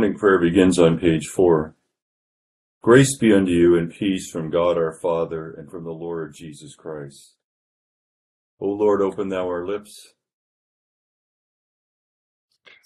Morning 0.00 0.18
prayer 0.18 0.38
begins 0.38 0.78
on 0.78 0.98
page 0.98 1.26
four. 1.26 1.76
Grace 2.80 3.18
be 3.18 3.34
unto 3.34 3.52
you 3.52 3.76
and 3.76 3.92
peace 3.92 4.30
from 4.30 4.48
God 4.48 4.78
our 4.78 4.98
Father 4.98 5.52
and 5.52 5.70
from 5.70 5.84
the 5.84 5.90
Lord 5.90 6.32
Jesus 6.34 6.74
Christ. 6.74 7.34
O 8.58 8.68
Lord, 8.68 9.02
open 9.02 9.28
thou 9.28 9.44
our 9.44 9.66
lips, 9.66 10.14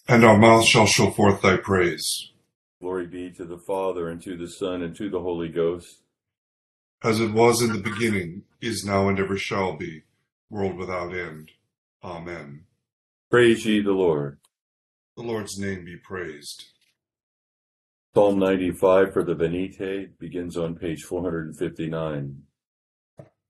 and 0.09 0.25
our 0.25 0.37
mouth 0.37 0.65
shall 0.65 0.87
show 0.87 1.13
forth 1.13 1.41
thy 1.41 1.57
praise. 1.57 2.33
Glory 2.81 3.07
be 3.07 3.31
to 3.31 3.45
the 3.45 3.59
Father 3.59 4.09
and 4.09 4.21
to 4.23 4.37
the 4.37 4.49
Son 4.49 4.83
and 4.83 4.97
to 4.97 5.09
the 5.09 5.21
Holy 5.21 5.49
Ghost. 5.49 6.03
As 7.05 7.21
it 7.21 7.33
was 7.33 7.63
in 7.63 7.73
the 7.73 7.79
beginning, 7.79 8.43
is 8.61 8.85
now, 8.85 9.09
and 9.09 9.21
ever 9.21 9.37
shall 9.37 9.77
be, 9.77 10.03
world 10.51 10.77
without 10.77 11.15
end. 11.15 11.53
Amen. 12.03 12.65
Praise 13.31 13.65
ye 13.65 13.81
the 13.81 13.93
Lord. 13.93 14.39
The 15.17 15.23
Lord's 15.23 15.57
name 15.61 15.85
be 15.85 15.97
praised. 15.97 16.74
Psalm 18.17 18.39
95 18.39 19.13
for 19.13 19.25
the 19.25 19.35
Venite 19.35 20.17
begins 20.21 20.57
on 20.57 20.77
page 20.77 21.03
459. 21.03 22.43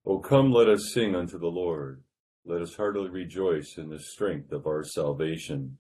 O 0.07 0.19
come, 0.21 0.53
let 0.53 0.71
us 0.71 0.91
sing 0.91 1.15
unto 1.15 1.39
the 1.39 1.49
Lord. 1.49 2.03
Let 2.47 2.63
us 2.63 2.75
heartily 2.75 3.11
rejoice 3.11 3.77
in 3.77 3.91
the 3.91 3.99
strength 3.99 4.53
of 4.53 4.67
our 4.67 4.83
salvation. 4.83 5.77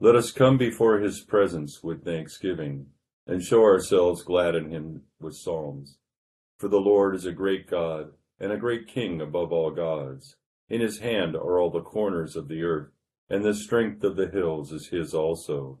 Let 0.00 0.16
us 0.16 0.32
come 0.32 0.56
before 0.56 1.00
his 1.00 1.20
presence 1.20 1.82
with 1.82 2.02
thanksgiving, 2.02 2.86
and 3.26 3.42
show 3.42 3.62
ourselves 3.62 4.22
glad 4.22 4.54
in 4.54 4.70
him 4.70 5.02
with 5.20 5.36
psalms. 5.36 5.98
For 6.56 6.68
the 6.68 6.80
Lord 6.80 7.14
is 7.14 7.26
a 7.26 7.32
great 7.32 7.68
God, 7.68 8.12
and 8.40 8.50
a 8.50 8.56
great 8.56 8.88
King 8.88 9.20
above 9.20 9.52
all 9.52 9.70
gods. 9.70 10.36
In 10.70 10.80
his 10.80 11.00
hand 11.00 11.36
are 11.36 11.60
all 11.60 11.70
the 11.70 11.82
corners 11.82 12.36
of 12.36 12.48
the 12.48 12.62
earth, 12.62 12.88
and 13.28 13.44
the 13.44 13.52
strength 13.52 14.02
of 14.02 14.16
the 14.16 14.28
hills 14.28 14.72
is 14.72 14.88
his 14.88 15.12
also. 15.12 15.80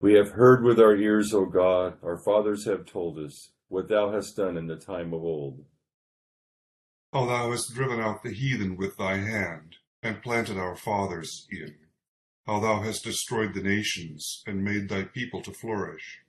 We 0.00 0.14
have 0.14 0.32
heard 0.32 0.62
with 0.62 0.78
our 0.78 0.96
ears, 0.96 1.32
O 1.32 1.46
God, 1.46 1.98
our 2.02 2.18
fathers 2.18 2.66
have 2.66 2.84
told 2.84 3.18
us 3.18 3.50
what 3.68 3.88
thou 3.88 4.12
hast 4.12 4.36
done 4.36 4.56
in 4.56 4.66
the 4.66 4.76
time 4.76 5.12
of 5.12 5.22
old. 5.22 5.64
How 7.12 7.26
thou 7.26 7.50
hast 7.50 7.74
driven 7.74 8.00
out 8.00 8.22
the 8.22 8.32
heathen 8.32 8.76
with 8.76 8.96
thy 8.96 9.16
hand, 9.16 9.76
and 10.02 10.22
planted 10.22 10.58
our 10.58 10.76
fathers 10.76 11.46
in. 11.50 11.76
How 12.46 12.60
thou 12.60 12.82
hast 12.82 13.04
destroyed 13.04 13.54
the 13.54 13.62
nations, 13.62 14.42
and 14.46 14.64
made 14.64 14.88
thy 14.88 15.04
people 15.04 15.40
to 15.42 15.52
flourish. 15.52 16.20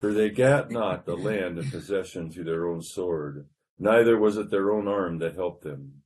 For 0.00 0.12
they 0.12 0.30
gat 0.30 0.70
not 0.70 1.04
the 1.04 1.16
land 1.16 1.58
and 1.58 1.70
possession 1.70 2.30
through 2.30 2.44
their 2.44 2.66
own 2.66 2.82
sword, 2.82 3.48
neither 3.78 4.16
was 4.16 4.36
it 4.36 4.50
their 4.50 4.72
own 4.72 4.88
arm 4.88 5.18
that 5.18 5.34
helped 5.34 5.64
them. 5.64 6.02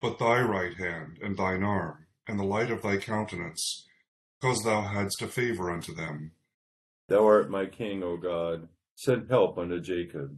But 0.00 0.18
thy 0.18 0.40
right 0.40 0.74
hand, 0.74 1.18
and 1.22 1.36
thine 1.36 1.64
arm, 1.64 2.06
and 2.26 2.38
the 2.38 2.44
light 2.44 2.70
of 2.70 2.82
thy 2.82 2.96
countenance, 2.98 3.87
because 4.40 4.62
thou 4.62 4.82
hadst 4.82 5.22
a 5.22 5.28
favor 5.28 5.70
unto 5.70 5.94
them. 5.94 6.32
Thou 7.08 7.26
art 7.26 7.50
my 7.50 7.66
king, 7.66 8.02
O 8.02 8.16
God. 8.16 8.68
Send 8.94 9.28
help 9.30 9.58
unto 9.58 9.80
Jacob. 9.80 10.36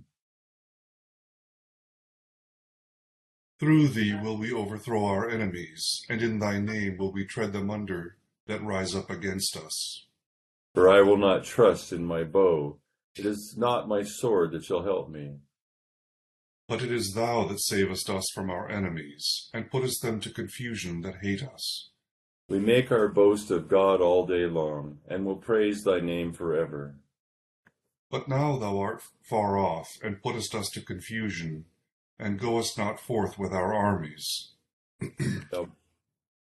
Through 3.58 3.88
thee 3.88 4.14
will 4.14 4.38
we 4.38 4.52
overthrow 4.52 5.04
our 5.04 5.28
enemies, 5.28 6.02
and 6.08 6.22
in 6.22 6.38
thy 6.38 6.58
name 6.58 6.96
will 6.96 7.12
we 7.12 7.26
tread 7.26 7.52
them 7.52 7.70
under 7.70 8.16
that 8.46 8.62
rise 8.62 8.94
up 8.94 9.10
against 9.10 9.56
us. 9.56 10.06
For 10.74 10.88
I 10.88 11.02
will 11.02 11.18
not 11.18 11.44
trust 11.44 11.92
in 11.92 12.04
my 12.04 12.24
bow. 12.24 12.78
It 13.16 13.26
is 13.26 13.56
not 13.58 13.88
my 13.88 14.02
sword 14.02 14.52
that 14.52 14.64
shall 14.64 14.82
help 14.82 15.10
me. 15.10 15.36
But 16.68 16.82
it 16.82 16.92
is 16.92 17.12
thou 17.12 17.46
that 17.48 17.60
savest 17.60 18.08
us 18.08 18.30
from 18.32 18.48
our 18.48 18.70
enemies, 18.70 19.50
and 19.52 19.70
puttest 19.70 20.02
them 20.02 20.20
to 20.20 20.30
confusion 20.30 21.00
that 21.02 21.16
hate 21.20 21.42
us. 21.42 21.90
We 22.50 22.58
make 22.58 22.90
our 22.90 23.06
boast 23.06 23.52
of 23.52 23.68
God 23.68 24.00
all 24.00 24.26
day 24.26 24.44
long, 24.44 24.98
and 25.06 25.24
will 25.24 25.36
praise 25.36 25.84
thy 25.84 26.00
name 26.00 26.32
forever. 26.32 26.96
But 28.10 28.26
now 28.28 28.58
thou 28.58 28.80
art 28.80 29.02
far 29.22 29.56
off, 29.56 29.86
and 30.02 30.20
puttest 30.20 30.56
us 30.56 30.68
to 30.70 30.80
confusion, 30.80 31.66
and 32.18 32.40
goest 32.40 32.76
not 32.76 32.98
forth 32.98 33.38
with 33.38 33.52
our 33.52 33.72
armies. 33.72 34.54
thou, 35.52 35.68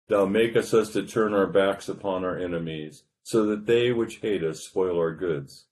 thou 0.06 0.27
makest 0.27 0.73
us 0.75 0.91
to 0.91 1.05
turn 1.05 1.34
our 1.34 1.48
backs 1.48 1.89
upon 1.89 2.25
our 2.25 2.39
enemies, 2.39 3.03
so 3.25 3.45
that 3.47 3.66
they 3.66 3.91
which 3.91 4.19
hate 4.19 4.45
us 4.45 4.60
spoil 4.60 4.97
our 4.97 5.13
goods. 5.13 5.66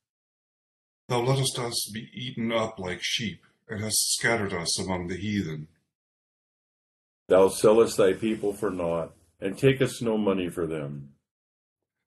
Thou 1.09 1.21
lettest 1.21 1.61
us 1.61 1.93
be 1.95 2.11
eaten 2.13 2.51
up 2.51 2.81
like 2.81 2.99
sheep, 3.03 3.47
and 3.69 3.85
hast 3.85 4.15
scattered 4.15 4.53
us 4.53 4.81
among 4.81 5.07
the 5.07 5.17
heathen. 5.17 5.69
Thou 7.29 7.51
sellest 7.51 7.99
thy 7.99 8.15
people 8.15 8.53
for 8.53 8.71
naught 8.71 9.13
and 9.41 9.57
take 9.57 9.81
us 9.81 10.03
no 10.03 10.19
money 10.19 10.49
for 10.49 10.67
them. 10.67 11.11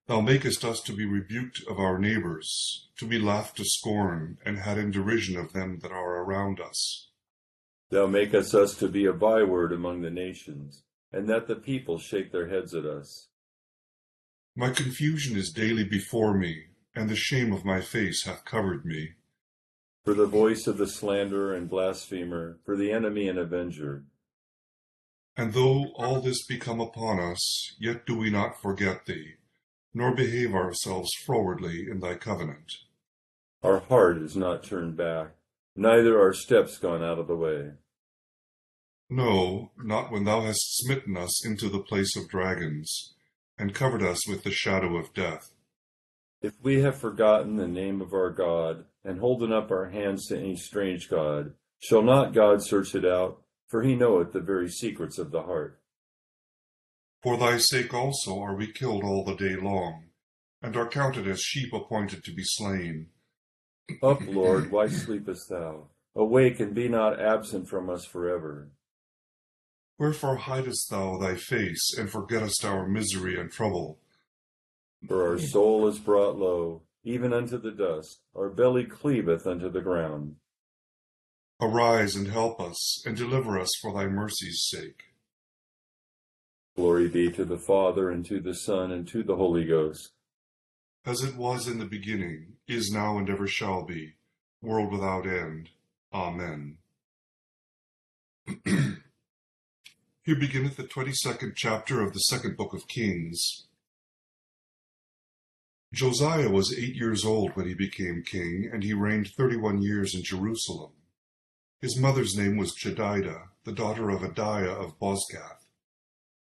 Thou 0.08 0.22
makest 0.22 0.66
us 0.66 0.82
to 0.82 0.94
be 0.94 1.06
rebuked 1.06 1.62
of 1.70 1.80
our 1.80 1.98
neighbors, 1.98 2.90
to 2.98 3.06
be 3.06 3.20
laughed 3.20 3.58
to 3.58 3.66
scorn, 3.66 4.38
and 4.44 4.60
had 4.60 4.78
in 4.78 4.92
derision 4.92 5.38
of 5.38 5.54
them 5.54 5.80
that 5.82 5.92
are 5.92 6.24
around 6.24 6.60
us. 6.60 7.10
Thou 7.90 8.08
makest 8.08 8.56
us 8.56 8.76
to 8.76 8.88
be 8.88 9.06
a 9.06 9.14
byword 9.14 9.72
among 9.72 10.02
the 10.02 10.10
nations, 10.10 10.84
and 11.14 11.30
that 11.30 11.48
the 11.48 11.56
people 11.56 11.98
shake 11.98 12.32
their 12.32 12.48
heads 12.48 12.74
at 12.74 12.86
us. 12.86 13.30
My 14.56 14.72
confusion 14.72 15.38
is 15.38 15.52
daily 15.52 15.84
before 15.84 16.38
me, 16.38 16.66
and 16.96 17.10
the 17.10 17.16
shame 17.16 17.54
of 17.54 17.64
my 17.64 17.80
face 17.80 18.26
hath 18.26 18.44
covered 18.44 18.86
me. 18.86 19.12
For 20.04 20.14
the 20.14 20.26
voice 20.26 20.68
of 20.68 20.78
the 20.78 20.88
slanderer 20.88 21.54
and 21.54 21.70
blasphemer, 21.70 22.60
for 22.66 22.76
the 22.76 22.92
enemy 22.92 23.28
and 23.28 23.38
avenger, 23.38 24.04
and 25.42 25.54
though 25.54 25.92
all 25.96 26.22
this 26.22 26.46
be 26.46 26.56
come 26.60 26.80
upon 26.80 27.20
us, 27.20 27.76
yet 27.80 28.06
do 28.06 28.16
we 28.16 28.30
not 28.30 28.62
forget 28.62 29.08
thee, 29.08 29.38
nor 29.92 30.14
behave 30.14 30.54
ourselves 30.54 31.10
frowardly 31.26 31.90
in 31.90 32.00
thy 32.00 32.14
covenant. 32.14 32.72
Our 33.64 33.80
heart 33.80 34.18
is 34.18 34.36
not 34.36 34.64
turned 34.64 34.98
back, 34.98 35.30
neither 35.76 36.22
our 36.22 36.34
steps 36.34 36.78
gone 36.78 37.04
out 37.04 37.18
of 37.18 37.26
the 37.26 37.36
way. 37.36 37.72
No, 39.10 39.72
not 39.84 40.12
when 40.12 40.26
thou 40.26 40.42
hast 40.42 40.78
smitten 40.78 41.18
us 41.18 41.44
into 41.44 41.70
the 41.70 41.80
place 41.80 42.16
of 42.16 42.30
dragons, 42.30 43.16
and 43.58 43.74
covered 43.74 44.04
us 44.04 44.28
with 44.28 44.44
the 44.44 44.52
shadow 44.52 44.96
of 44.96 45.12
death. 45.16 45.50
If 46.44 46.54
we 46.62 46.82
have 46.82 47.02
forgotten 47.02 47.56
the 47.56 47.68
name 47.68 48.00
of 48.00 48.14
our 48.14 48.30
God, 48.30 48.86
and 49.04 49.20
holden 49.20 49.52
up 49.52 49.72
our 49.72 49.90
hands 49.90 50.28
to 50.28 50.38
any 50.38 50.56
strange 50.56 51.10
God, 51.10 51.54
shall 51.80 52.04
not 52.04 52.32
God 52.32 52.64
search 52.64 52.94
it 52.94 53.06
out? 53.06 53.41
For 53.72 53.84
he 53.84 53.96
knoweth 53.96 54.34
the 54.34 54.42
very 54.42 54.70
secrets 54.70 55.18
of 55.18 55.32
the 55.32 55.44
heart. 55.44 55.80
For 57.24 57.38
thy 57.38 57.58
sake 57.58 57.94
also 57.94 58.38
are 58.42 58.56
we 58.56 58.70
killed 58.70 59.06
all 59.06 59.24
the 59.24 59.36
day 59.36 59.56
long, 59.56 60.10
and 60.62 60.76
are 60.76 60.90
counted 60.90 61.26
as 61.26 61.40
sheep 61.40 61.72
appointed 61.72 62.26
to 62.26 62.34
be 62.34 62.44
slain. 62.44 63.08
Up, 64.04 64.20
Lord, 64.28 64.72
why 64.72 64.88
sleepest 64.88 65.48
thou? 65.50 65.88
Awake, 66.16 66.60
and 66.60 66.76
be 66.76 66.90
not 66.90 67.22
absent 67.22 67.70
from 67.70 67.90
us 67.90 68.04
forever. 68.04 68.72
Wherefore 69.98 70.36
hidest 70.36 70.90
thou 70.90 71.18
thy 71.18 71.36
face, 71.36 71.96
and 71.98 72.10
forgettest 72.10 72.66
our 72.66 72.86
misery 72.86 73.40
and 73.40 73.50
trouble? 73.50 74.00
For 75.08 75.30
our 75.30 75.40
soul 75.40 75.88
is 75.88 76.00
brought 76.00 76.38
low, 76.38 76.82
even 77.06 77.32
unto 77.32 77.58
the 77.58 77.72
dust, 77.72 78.20
our 78.36 78.50
belly 78.50 78.84
cleaveth 78.84 79.48
unto 79.48 79.70
the 79.70 79.82
ground. 79.82 80.36
Arise 81.64 82.16
and 82.16 82.28
help 82.28 82.60
us, 82.60 83.06
and 83.06 83.16
deliver 83.16 83.60
us 83.60 83.70
for 83.80 83.94
thy 83.94 84.08
mercy's 84.08 84.66
sake. 84.68 85.04
Glory 86.76 87.08
be 87.08 87.32
to 87.32 87.46
the 87.46 87.60
Father, 87.60 88.10
and 88.10 88.26
to 88.26 88.40
the 88.40 88.56
Son, 88.56 88.92
and 88.92 89.08
to 89.10 89.22
the 89.22 89.36
Holy 89.36 89.64
Ghost. 89.66 90.10
As 91.06 91.22
it 91.22 91.36
was 91.36 91.68
in 91.68 91.78
the 91.78 91.86
beginning, 91.86 92.54
is 92.68 92.90
now, 92.92 93.20
and 93.20 93.30
ever 93.30 93.46
shall 93.46 93.86
be, 93.86 94.14
world 94.60 94.92
without 94.92 95.28
end. 95.28 95.70
Amen. 96.12 96.78
Here 98.66 100.40
beginneth 100.40 100.78
the 100.78 100.88
twenty 100.88 101.14
second 101.14 101.54
chapter 101.56 102.02
of 102.02 102.14
the 102.14 102.22
second 102.22 102.58
book 102.58 102.74
of 102.74 102.88
Kings. 102.88 103.68
Josiah 105.94 106.50
was 106.50 106.76
eight 106.76 106.96
years 106.96 107.24
old 107.24 107.52
when 107.56 107.68
he 107.68 107.76
became 107.76 108.24
king, 108.26 108.68
and 108.74 108.84
he 108.84 108.96
reigned 108.96 109.30
thirty 109.38 109.58
one 109.58 109.84
years 109.84 110.16
in 110.16 110.24
Jerusalem. 110.24 110.94
His 111.82 111.98
mother's 111.98 112.36
name 112.38 112.58
was 112.58 112.76
Jedidah, 112.76 113.48
the 113.64 113.72
daughter 113.72 114.12
of 114.12 114.22
Adaiah 114.22 114.76
of 114.76 115.00
Bozkath. 115.00 115.66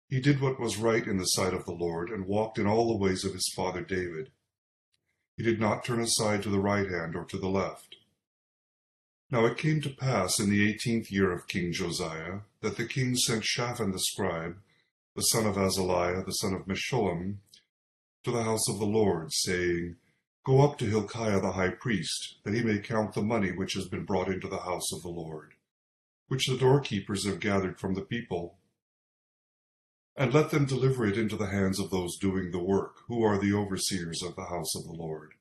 He 0.07 0.21
did 0.21 0.39
what 0.39 0.59
was 0.59 0.77
right 0.77 1.07
in 1.07 1.17
the 1.17 1.25
sight 1.25 1.55
of 1.55 1.65
the 1.65 1.73
Lord, 1.73 2.09
and 2.09 2.27
walked 2.27 2.59
in 2.59 2.67
all 2.67 2.87
the 2.87 3.03
ways 3.03 3.25
of 3.25 3.33
his 3.33 3.51
father 3.55 3.81
David. 3.81 4.29
He 5.35 5.41
did 5.41 5.59
not 5.59 5.83
turn 5.83 5.99
aside 5.99 6.43
to 6.43 6.49
the 6.49 6.59
right 6.59 6.87
hand 6.87 7.15
or 7.15 7.25
to 7.25 7.39
the 7.39 7.49
left. 7.49 7.95
Now 9.31 9.45
it 9.45 9.57
came 9.57 9.81
to 9.81 9.89
pass 9.89 10.39
in 10.39 10.51
the 10.51 10.69
eighteenth 10.69 11.11
year 11.11 11.31
of 11.31 11.47
King 11.47 11.73
Josiah 11.73 12.41
that 12.61 12.77
the 12.77 12.85
king 12.85 13.15
sent 13.15 13.43
Shaphan 13.43 13.91
the 13.91 13.99
scribe, 13.99 14.57
the 15.15 15.23
son 15.23 15.47
of 15.47 15.55
Azaliah, 15.55 16.23
the 16.23 16.31
son 16.33 16.53
of 16.53 16.67
Meshullam, 16.67 17.37
to 18.23 18.29
the 18.29 18.43
house 18.43 18.69
of 18.69 18.77
the 18.77 18.85
Lord, 18.85 19.33
saying, 19.33 19.95
Go 20.45 20.61
up 20.61 20.77
to 20.79 20.85
Hilkiah 20.85 21.39
the 21.39 21.53
high 21.53 21.69
priest, 21.69 22.39
that 22.43 22.53
he 22.53 22.61
may 22.61 22.79
count 22.79 23.13
the 23.13 23.21
money 23.21 23.53
which 23.53 23.75
has 23.75 23.87
been 23.87 24.03
brought 24.03 24.27
into 24.27 24.49
the 24.49 24.57
house 24.57 24.91
of 24.91 25.01
the 25.01 25.09
Lord, 25.09 25.53
which 26.27 26.47
the 26.47 26.57
doorkeepers 26.57 27.25
have 27.25 27.39
gathered 27.39 27.79
from 27.79 27.93
the 27.93 28.01
people. 28.01 28.57
And 30.17 30.33
let 30.33 30.51
them 30.51 30.65
deliver 30.65 31.05
it 31.05 31.17
into 31.17 31.37
the 31.37 31.47
hands 31.47 31.79
of 31.79 31.91
those 31.91 32.17
doing 32.17 32.51
the 32.51 32.61
work, 32.61 32.97
who 33.07 33.23
are 33.23 33.37
the 33.37 33.53
overseers 33.53 34.21
of 34.21 34.35
the 34.35 34.47
house 34.47 34.75
of 34.75 34.83
the 34.83 34.91
Lord. 34.91 35.35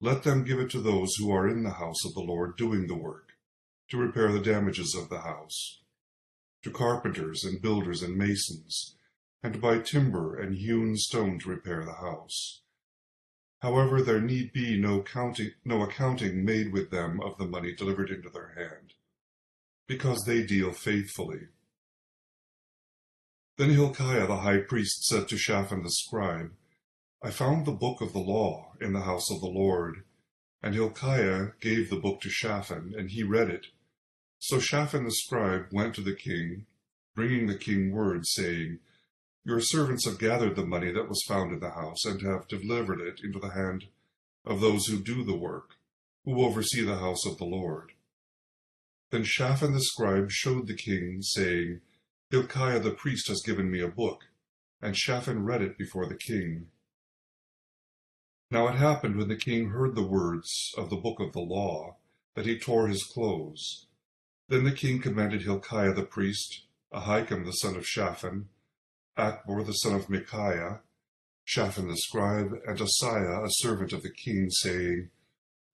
Let 0.00 0.24
them 0.24 0.42
give 0.42 0.58
it 0.58 0.70
to 0.70 0.80
those 0.80 1.14
who 1.14 1.30
are 1.30 1.48
in 1.48 1.62
the 1.62 1.74
house 1.74 2.04
of 2.04 2.14
the 2.14 2.20
Lord 2.20 2.56
doing 2.56 2.88
the 2.88 2.98
work, 2.98 3.34
to 3.90 3.98
repair 3.98 4.32
the 4.32 4.40
damages 4.40 4.96
of 4.96 5.10
the 5.10 5.20
house, 5.20 5.80
to 6.64 6.72
carpenters 6.72 7.44
and 7.44 7.62
builders 7.62 8.02
and 8.02 8.16
masons, 8.16 8.96
and 9.44 9.54
to 9.54 9.60
buy 9.60 9.78
timber 9.78 10.36
and 10.36 10.56
hewn 10.56 10.96
stone 10.96 11.38
to 11.38 11.48
repair 11.48 11.84
the 11.84 11.94
house. 11.94 12.62
However, 13.60 14.02
there 14.02 14.20
need 14.20 14.52
be 14.52 14.78
no, 14.78 15.02
counting, 15.02 15.52
no 15.64 15.82
accounting 15.82 16.44
made 16.44 16.72
with 16.72 16.90
them 16.90 17.20
of 17.20 17.38
the 17.38 17.46
money 17.46 17.74
delivered 17.74 18.10
into 18.10 18.30
their 18.30 18.54
hand, 18.56 18.94
because 19.86 20.24
they 20.24 20.44
deal 20.44 20.72
faithfully. 20.72 21.48
Then 23.56 23.70
Hilkiah 23.70 24.28
the 24.28 24.36
high 24.36 24.58
priest 24.58 25.04
said 25.04 25.28
to 25.28 25.36
Shaphan 25.36 25.82
the 25.82 25.90
scribe, 25.90 26.52
I 27.20 27.32
found 27.32 27.66
the 27.66 27.72
book 27.72 28.00
of 28.00 28.12
the 28.12 28.20
law 28.20 28.74
in 28.80 28.92
the 28.92 29.00
house 29.00 29.28
of 29.30 29.40
the 29.40 29.48
Lord. 29.48 30.04
And 30.62 30.74
Hilkiah 30.74 31.48
gave 31.60 31.90
the 31.90 32.00
book 32.00 32.20
to 32.20 32.30
Shaphan, 32.30 32.94
and 32.96 33.10
he 33.10 33.22
read 33.24 33.50
it. 33.50 33.66
So 34.38 34.60
Shaphan 34.60 35.04
the 35.04 35.12
scribe 35.12 35.66
went 35.72 35.94
to 35.96 36.00
the 36.00 36.14
king, 36.14 36.66
bringing 37.14 37.48
the 37.48 37.56
king 37.56 37.90
word, 37.90 38.26
saying, 38.26 38.78
Your 39.48 39.60
servants 39.62 40.04
have 40.04 40.18
gathered 40.18 40.56
the 40.56 40.66
money 40.66 40.92
that 40.92 41.08
was 41.08 41.24
found 41.26 41.54
in 41.54 41.60
the 41.60 41.70
house, 41.70 42.04
and 42.04 42.20
have 42.20 42.48
delivered 42.48 43.00
it 43.00 43.20
into 43.24 43.38
the 43.38 43.52
hand 43.52 43.86
of 44.44 44.60
those 44.60 44.88
who 44.88 45.02
do 45.02 45.24
the 45.24 45.38
work, 45.38 45.76
who 46.26 46.44
oversee 46.44 46.84
the 46.84 46.98
house 46.98 47.24
of 47.24 47.38
the 47.38 47.46
Lord. 47.46 47.92
Then 49.08 49.24
Shaphan 49.24 49.72
the 49.72 49.80
scribe 49.80 50.30
showed 50.30 50.66
the 50.66 50.76
king, 50.76 51.22
saying, 51.22 51.80
Hilkiah 52.30 52.80
the 52.80 52.90
priest 52.90 53.28
has 53.28 53.40
given 53.40 53.70
me 53.70 53.80
a 53.80 53.88
book. 53.88 54.26
And 54.82 54.94
Shaphan 54.94 55.46
read 55.46 55.62
it 55.62 55.78
before 55.78 56.06
the 56.06 56.14
king. 56.18 56.66
Now 58.50 58.68
it 58.68 58.74
happened 58.74 59.16
when 59.16 59.28
the 59.28 59.36
king 59.36 59.70
heard 59.70 59.94
the 59.94 60.06
words 60.06 60.74
of 60.76 60.90
the 60.90 60.96
book 60.96 61.20
of 61.20 61.32
the 61.32 61.40
law, 61.40 61.96
that 62.34 62.44
he 62.44 62.58
tore 62.58 62.86
his 62.86 63.02
clothes. 63.02 63.86
Then 64.50 64.64
the 64.64 64.72
king 64.72 65.00
commanded 65.00 65.40
Hilkiah 65.40 65.94
the 65.94 66.02
priest, 66.02 66.66
Ahikam 66.92 67.46
the 67.46 67.52
son 67.52 67.76
of 67.76 67.86
Shaphan, 67.86 68.50
Achbor 69.18 69.66
the 69.66 69.72
son 69.72 69.94
of 69.94 70.08
Micaiah, 70.08 70.80
Shaphan 71.44 71.88
the 71.88 71.96
scribe, 71.96 72.52
and 72.66 72.78
Asaiah 72.78 73.44
a 73.44 73.50
servant 73.50 73.92
of 73.92 74.02
the 74.02 74.10
king, 74.10 74.48
saying, 74.50 75.10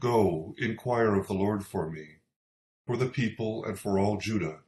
Go, 0.00 0.54
inquire 0.58 1.14
of 1.14 1.26
the 1.26 1.34
Lord 1.34 1.66
for 1.66 1.90
me, 1.90 2.16
for 2.86 2.96
the 2.96 3.08
people 3.08 3.64
and 3.64 3.78
for 3.78 3.98
all 3.98 4.16
Judah, 4.16 4.60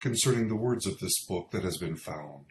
concerning 0.00 0.48
the 0.48 0.56
words 0.56 0.86
of 0.86 0.98
this 0.98 1.24
book 1.26 1.50
that 1.50 1.64
has 1.64 1.78
been 1.78 1.96
found. 1.96 2.46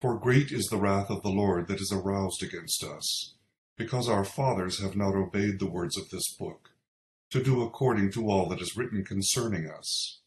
For 0.00 0.18
great 0.18 0.50
is 0.50 0.66
the 0.66 0.78
wrath 0.78 1.10
of 1.10 1.22
the 1.22 1.30
Lord 1.30 1.68
that 1.68 1.80
is 1.80 1.92
aroused 1.92 2.42
against 2.42 2.82
us 2.82 3.34
because 3.76 4.08
our 4.08 4.24
fathers 4.24 4.80
have 4.80 4.96
not 4.96 5.14
obeyed 5.14 5.58
the 5.58 5.70
words 5.70 5.96
of 5.96 6.10
this 6.10 6.34
book, 6.34 6.70
to 7.30 7.42
do 7.42 7.62
according 7.62 8.12
to 8.12 8.28
all 8.28 8.48
that 8.48 8.60
is 8.60 8.76
written 8.76 9.04
concerning 9.04 9.68
us. 9.68 10.20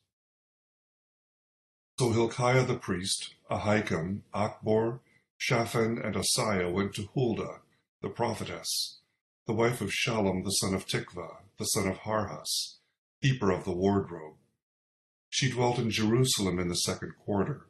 So 1.98 2.12
Hilkiah 2.12 2.66
the 2.66 2.78
priest, 2.78 3.36
Ahikam, 3.50 4.24
Achbor, 4.34 5.00
Shaphan, 5.38 5.98
and 5.98 6.18
Asaiah 6.18 6.70
went 6.70 6.94
to 6.96 7.08
Huldah, 7.14 7.62
the 8.02 8.10
prophetess, 8.10 9.00
the 9.48 9.54
wife 9.54 9.80
of 9.80 9.92
Shallum 9.92 10.44
the 10.44 10.50
son 10.50 10.74
of 10.74 10.86
Tikvah, 10.86 11.38
the 11.58 11.64
son 11.64 11.88
of 11.88 12.00
Harhas, 12.00 12.80
keeper 13.22 13.50
of 13.50 13.64
the 13.64 13.72
wardrobe. 13.72 14.36
She 15.30 15.50
dwelt 15.50 15.80
in 15.80 15.90
Jerusalem 15.90 16.60
in 16.60 16.68
the 16.68 16.76
second 16.76 17.14
quarter, 17.24 17.68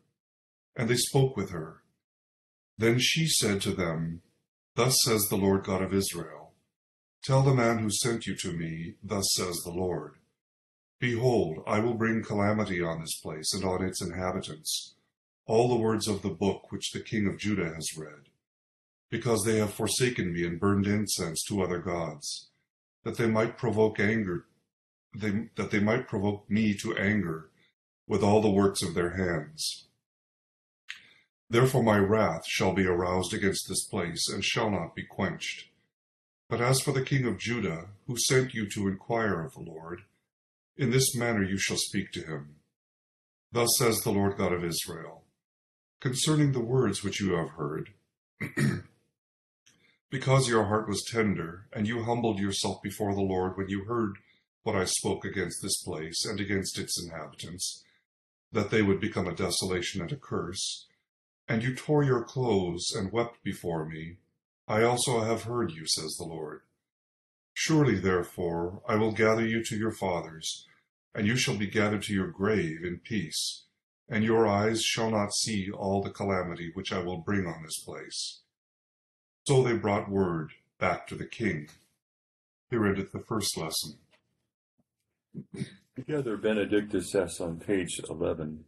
and 0.76 0.90
they 0.90 0.96
spoke 0.96 1.38
with 1.38 1.52
her. 1.52 1.84
Then 2.80 2.98
she 2.98 3.28
said 3.28 3.62
to 3.62 3.74
them, 3.74 4.24
Thus 4.74 4.96
says 5.04 5.28
the 5.30 5.38
Lord 5.38 5.64
God 5.64 5.84
of 5.84 5.94
Israel 5.94 6.54
Tell 7.24 7.44
the 7.44 7.54
man 7.54 7.78
who 7.78 7.92
sent 7.92 8.26
you 8.26 8.36
to 8.38 8.54
me, 8.54 8.96
Thus 9.04 9.32
says 9.36 9.56
the 9.64 9.72
Lord 9.72 10.16
Behold, 11.00 11.62
I 11.68 11.80
will 11.80 11.94
bring 11.94 12.24
calamity 12.24 12.82
on 12.82 13.02
this 13.02 13.20
place 13.20 13.54
and 13.54 13.66
on 13.66 13.84
its 13.84 14.02
inhabitants, 14.02 14.96
all 15.46 15.68
the 15.68 15.76
words 15.76 16.08
of 16.08 16.22
the 16.22 16.30
book 16.30 16.72
which 16.72 16.92
the 16.92 17.02
king 17.02 17.28
of 17.28 17.38
Judah 17.38 17.74
has 17.74 17.98
read, 17.98 18.30
because 19.10 19.44
they 19.44 19.58
have 19.58 19.74
forsaken 19.74 20.32
me 20.32 20.46
and 20.46 20.60
burned 20.60 20.88
incense 20.88 21.44
to 21.44 21.62
other 21.62 21.80
gods, 21.80 22.50
that 23.04 23.18
they 23.18 23.28
might 23.28 23.58
provoke 23.58 24.00
anger, 24.00 24.46
they, 25.14 25.50
that 25.56 25.72
they 25.72 25.80
might 25.80 26.08
provoke 26.08 26.50
me 26.50 26.74
to 26.76 26.96
anger 26.96 27.50
with 28.08 28.24
all 28.24 28.42
the 28.42 28.50
works 28.50 28.82
of 28.82 28.94
their 28.94 29.12
hands. 29.12 29.88
Therefore 31.50 31.84
my 31.84 31.98
wrath 31.98 32.46
shall 32.48 32.74
be 32.74 32.88
aroused 32.88 33.34
against 33.34 33.68
this 33.68 33.86
place, 33.86 34.30
and 34.30 34.44
shall 34.44 34.72
not 34.72 34.96
be 34.96 35.04
quenched. 35.04 35.68
But 36.50 36.62
as 36.62 36.80
for 36.80 36.92
the 36.92 37.04
king 37.04 37.26
of 37.26 37.38
Judah, 37.38 37.90
who 38.08 38.18
sent 38.18 38.54
you 38.54 38.70
to 38.70 38.88
inquire 38.88 39.44
of 39.44 39.54
the 39.54 39.62
Lord, 39.62 40.04
in 40.78 40.92
this 40.92 41.16
manner 41.16 41.44
you 41.44 41.58
shall 41.58 41.78
speak 41.78 42.12
to 42.12 42.22
him. 42.22 42.56
Thus 43.52 43.70
says 43.78 44.02
the 44.02 44.12
Lord 44.12 44.38
God 44.38 44.52
of 44.52 44.64
Israel, 44.64 45.24
concerning 46.02 46.52
the 46.52 46.60
words 46.60 47.04
which 47.04 47.22
you 47.22 47.34
have 47.34 47.52
heard, 47.52 47.92
because 50.10 50.50
your 50.50 50.66
heart 50.66 50.88
was 50.88 51.06
tender, 51.10 51.68
and 51.72 51.88
you 51.88 52.04
humbled 52.04 52.40
yourself 52.40 52.82
before 52.82 53.14
the 53.14 53.22
Lord 53.22 53.56
when 53.56 53.70
you 53.70 53.86
heard 53.86 54.18
what 54.64 54.76
I 54.76 54.86
spoke 54.86 55.24
against 55.24 55.62
this 55.62 55.82
place 55.84 56.26
and 56.26 56.40
against 56.40 56.78
its 56.78 57.02
inhabitants, 57.02 57.84
that 58.52 58.72
they 58.72 58.82
would 58.82 59.00
become 59.00 59.28
a 59.28 59.36
desolation 59.36 60.02
and 60.02 60.12
a 60.12 60.18
curse, 60.18 60.88
and 61.48 61.64
you 61.64 61.76
tore 61.76 62.04
your 62.04 62.24
clothes 62.24 62.92
and 62.94 63.12
wept 63.12 63.44
before 63.44 63.86
me. 63.86 64.18
I 64.68 64.84
also 64.84 65.22
have 65.22 65.44
heard 65.44 65.72
you, 65.72 65.86
says 65.86 66.16
the 66.18 66.26
Lord. 66.26 66.62
Surely, 67.58 67.96
therefore, 67.96 68.82
I 68.86 68.96
will 68.98 69.14
gather 69.14 69.48
you 69.48 69.64
to 69.64 69.78
your 69.78 69.94
fathers, 69.94 70.68
and 71.16 71.26
you 71.26 71.38
shall 71.38 71.58
be 71.58 71.68
gathered 71.68 72.04
to 72.04 72.14
your 72.14 72.28
grave 72.28 72.84
in 72.84 73.00
peace, 73.00 73.64
and 74.10 74.26
your 74.26 74.46
eyes 74.46 74.84
shall 74.84 75.10
not 75.10 75.34
see 75.34 75.72
all 75.72 76.04
the 76.04 76.12
calamity 76.12 76.72
which 76.74 76.92
I 76.92 77.00
will 77.00 77.20
bring 77.20 77.48
on 77.48 77.64
this 77.64 77.80
place. 77.80 78.42
So 79.48 79.64
they 79.64 79.78
brought 79.78 80.12
word 80.12 80.52
back 80.80 81.08
to 81.08 81.16
the 81.16 81.26
king. 81.26 81.70
Here 82.70 82.86
endeth 82.86 83.14
the 83.14 83.24
first 83.26 83.58
lesson. 83.58 84.00
Together, 85.96 86.36
Benedictus 86.36 87.16
es 87.16 87.40
on 87.40 87.60
page 87.60 88.02
11. 88.10 88.66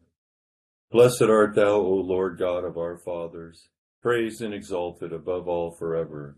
Blessed 0.91 1.24
art 1.24 1.56
thou, 1.56 1.74
O 1.74 1.91
Lord 1.91 2.39
God 2.39 2.63
of 2.63 2.77
our 2.77 2.98
fathers, 2.98 3.67
praised 4.01 4.41
and 4.41 4.53
exalted 4.53 5.12
above 5.12 5.50
all 5.50 5.75
forever. 5.77 6.38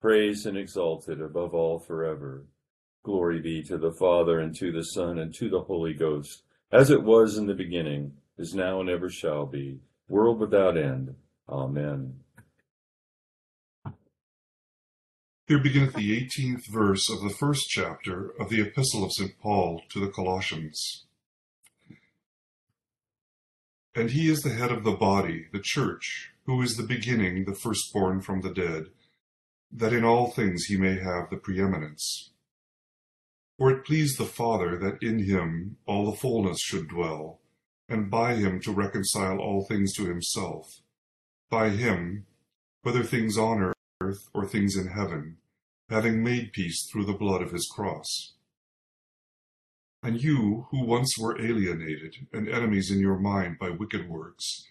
praised 0.00 0.46
and 0.46 0.56
exalted 0.56 1.20
above 1.20 1.54
all 1.54 1.78
forever. 1.78 2.44
Glory 3.02 3.40
be 3.40 3.62
to 3.64 3.78
the 3.78 3.92
Father, 3.92 4.40
and 4.40 4.54
to 4.56 4.72
the 4.72 4.84
Son, 4.84 5.18
and 5.18 5.34
to 5.34 5.48
the 5.48 5.62
Holy 5.62 5.94
Ghost, 5.94 6.42
as 6.72 6.90
it 6.90 7.02
was 7.02 7.36
in 7.36 7.46
the 7.46 7.54
beginning, 7.54 8.12
is 8.38 8.54
now, 8.54 8.80
and 8.80 8.88
ever 8.88 9.10
shall 9.10 9.46
be, 9.46 9.80
world 10.08 10.38
without 10.40 10.76
end. 10.76 11.14
Amen. 11.48 12.20
Here 15.46 15.58
beginneth 15.58 15.94
the 15.94 16.16
eighteenth 16.16 16.62
verse 16.70 17.10
of 17.10 17.22
the 17.22 17.34
first 17.34 17.68
chapter 17.68 18.32
of 18.38 18.50
the 18.50 18.60
Epistle 18.60 19.04
of 19.04 19.12
St. 19.12 19.32
Paul 19.42 19.82
to 19.90 19.98
the 19.98 20.12
Colossians. 20.12 21.06
And 23.96 24.10
he 24.10 24.30
is 24.30 24.42
the 24.42 24.54
head 24.54 24.70
of 24.70 24.84
the 24.84 24.92
body, 24.92 25.46
the 25.52 25.60
church, 25.60 26.30
who 26.46 26.62
is 26.62 26.76
the 26.76 26.86
beginning, 26.86 27.44
the 27.44 27.56
firstborn 27.56 28.20
from 28.20 28.42
the 28.42 28.54
dead, 28.54 28.86
that 29.72 29.92
in 29.92 30.04
all 30.04 30.30
things 30.30 30.64
he 30.64 30.76
may 30.76 30.98
have 30.98 31.30
the 31.30 31.36
preeminence. 31.36 32.32
For 33.58 33.70
it 33.70 33.84
pleased 33.84 34.18
the 34.18 34.24
Father 34.24 34.78
that 34.78 35.02
in 35.02 35.24
him 35.24 35.76
all 35.86 36.10
the 36.10 36.16
fullness 36.16 36.60
should 36.60 36.88
dwell, 36.88 37.40
and 37.88 38.10
by 38.10 38.34
him 38.34 38.60
to 38.62 38.72
reconcile 38.72 39.38
all 39.38 39.66
things 39.66 39.92
to 39.94 40.06
himself. 40.06 40.66
By 41.50 41.70
him, 41.70 42.26
whether 42.82 43.02
things 43.02 43.36
on 43.36 43.72
earth 44.00 44.28
or 44.32 44.46
things 44.46 44.76
in 44.76 44.88
heaven, 44.88 45.36
having 45.90 46.22
made 46.22 46.52
peace 46.52 46.88
through 46.90 47.04
the 47.04 47.12
blood 47.12 47.42
of 47.42 47.52
his 47.52 47.66
cross. 47.66 48.34
And 50.02 50.22
you, 50.22 50.66
who 50.70 50.86
once 50.86 51.18
were 51.18 51.38
alienated 51.38 52.28
and 52.32 52.48
enemies 52.48 52.90
in 52.90 53.00
your 53.00 53.18
mind 53.18 53.58
by 53.58 53.68
wicked 53.68 54.08
works, 54.08 54.66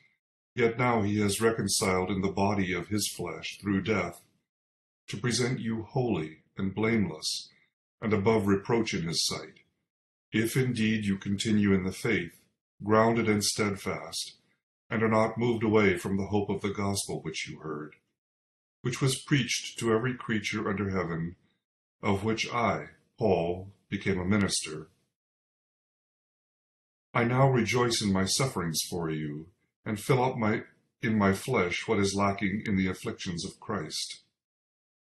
yet 0.56 0.80
now 0.80 1.04
he 1.04 1.20
has 1.20 1.40
reconciled 1.42 2.10
in 2.10 2.22
the 2.22 2.32
body 2.32 2.74
of 2.74 2.88
his 2.88 3.14
flesh 3.16 3.60
through 3.62 3.84
death, 3.84 4.22
to 5.10 5.18
present 5.18 5.60
you 5.60 5.84
holy 5.84 6.38
and 6.58 6.74
blameless 6.74 7.50
and 8.02 8.14
above 8.14 8.48
reproach 8.48 8.94
in 8.94 9.08
his 9.08 9.26
sight, 9.26 9.60
if 10.32 10.56
indeed 10.56 11.06
you 11.06 11.18
continue 11.18 11.74
in 11.74 11.84
the 11.84 11.92
faith, 11.92 12.40
grounded 12.84 13.28
and 13.28 13.44
steadfast, 13.44 14.38
and 14.90 15.04
are 15.04 15.10
not 15.10 15.38
moved 15.38 15.64
away 15.64 15.98
from 15.98 16.18
the 16.18 16.28
hope 16.28 16.50
of 16.50 16.62
the 16.62 16.74
gospel 16.74 17.22
which 17.22 17.48
you 17.48 17.60
heard 17.60 17.96
which 18.82 19.02
was 19.02 19.22
preached 19.22 19.78
to 19.80 19.94
every 19.94 20.14
creature 20.14 20.70
under 20.70 20.90
heaven, 20.90 21.36
of 22.02 22.24
which 22.24 22.52
I, 22.52 22.88
Paul, 23.18 23.72
became 23.90 24.20
a 24.20 24.26
minister. 24.26 24.88
I 27.14 27.24
now 27.26 27.50
rejoice 27.50 28.02
in 28.02 28.14
my 28.14 28.26
sufferings 28.26 28.82
for 28.90 29.10
you, 29.10 29.48
and 29.86 30.00
fill 30.00 30.24
up 30.24 30.38
my, 30.38 30.64
in 31.02 31.18
my 31.18 31.34
flesh 31.34 31.88
what 31.88 32.00
is 32.00 32.16
lacking 32.16 32.64
in 32.66 32.78
the 32.78 32.88
afflictions 32.88 33.44
of 33.46 33.60
Christ, 33.60 34.22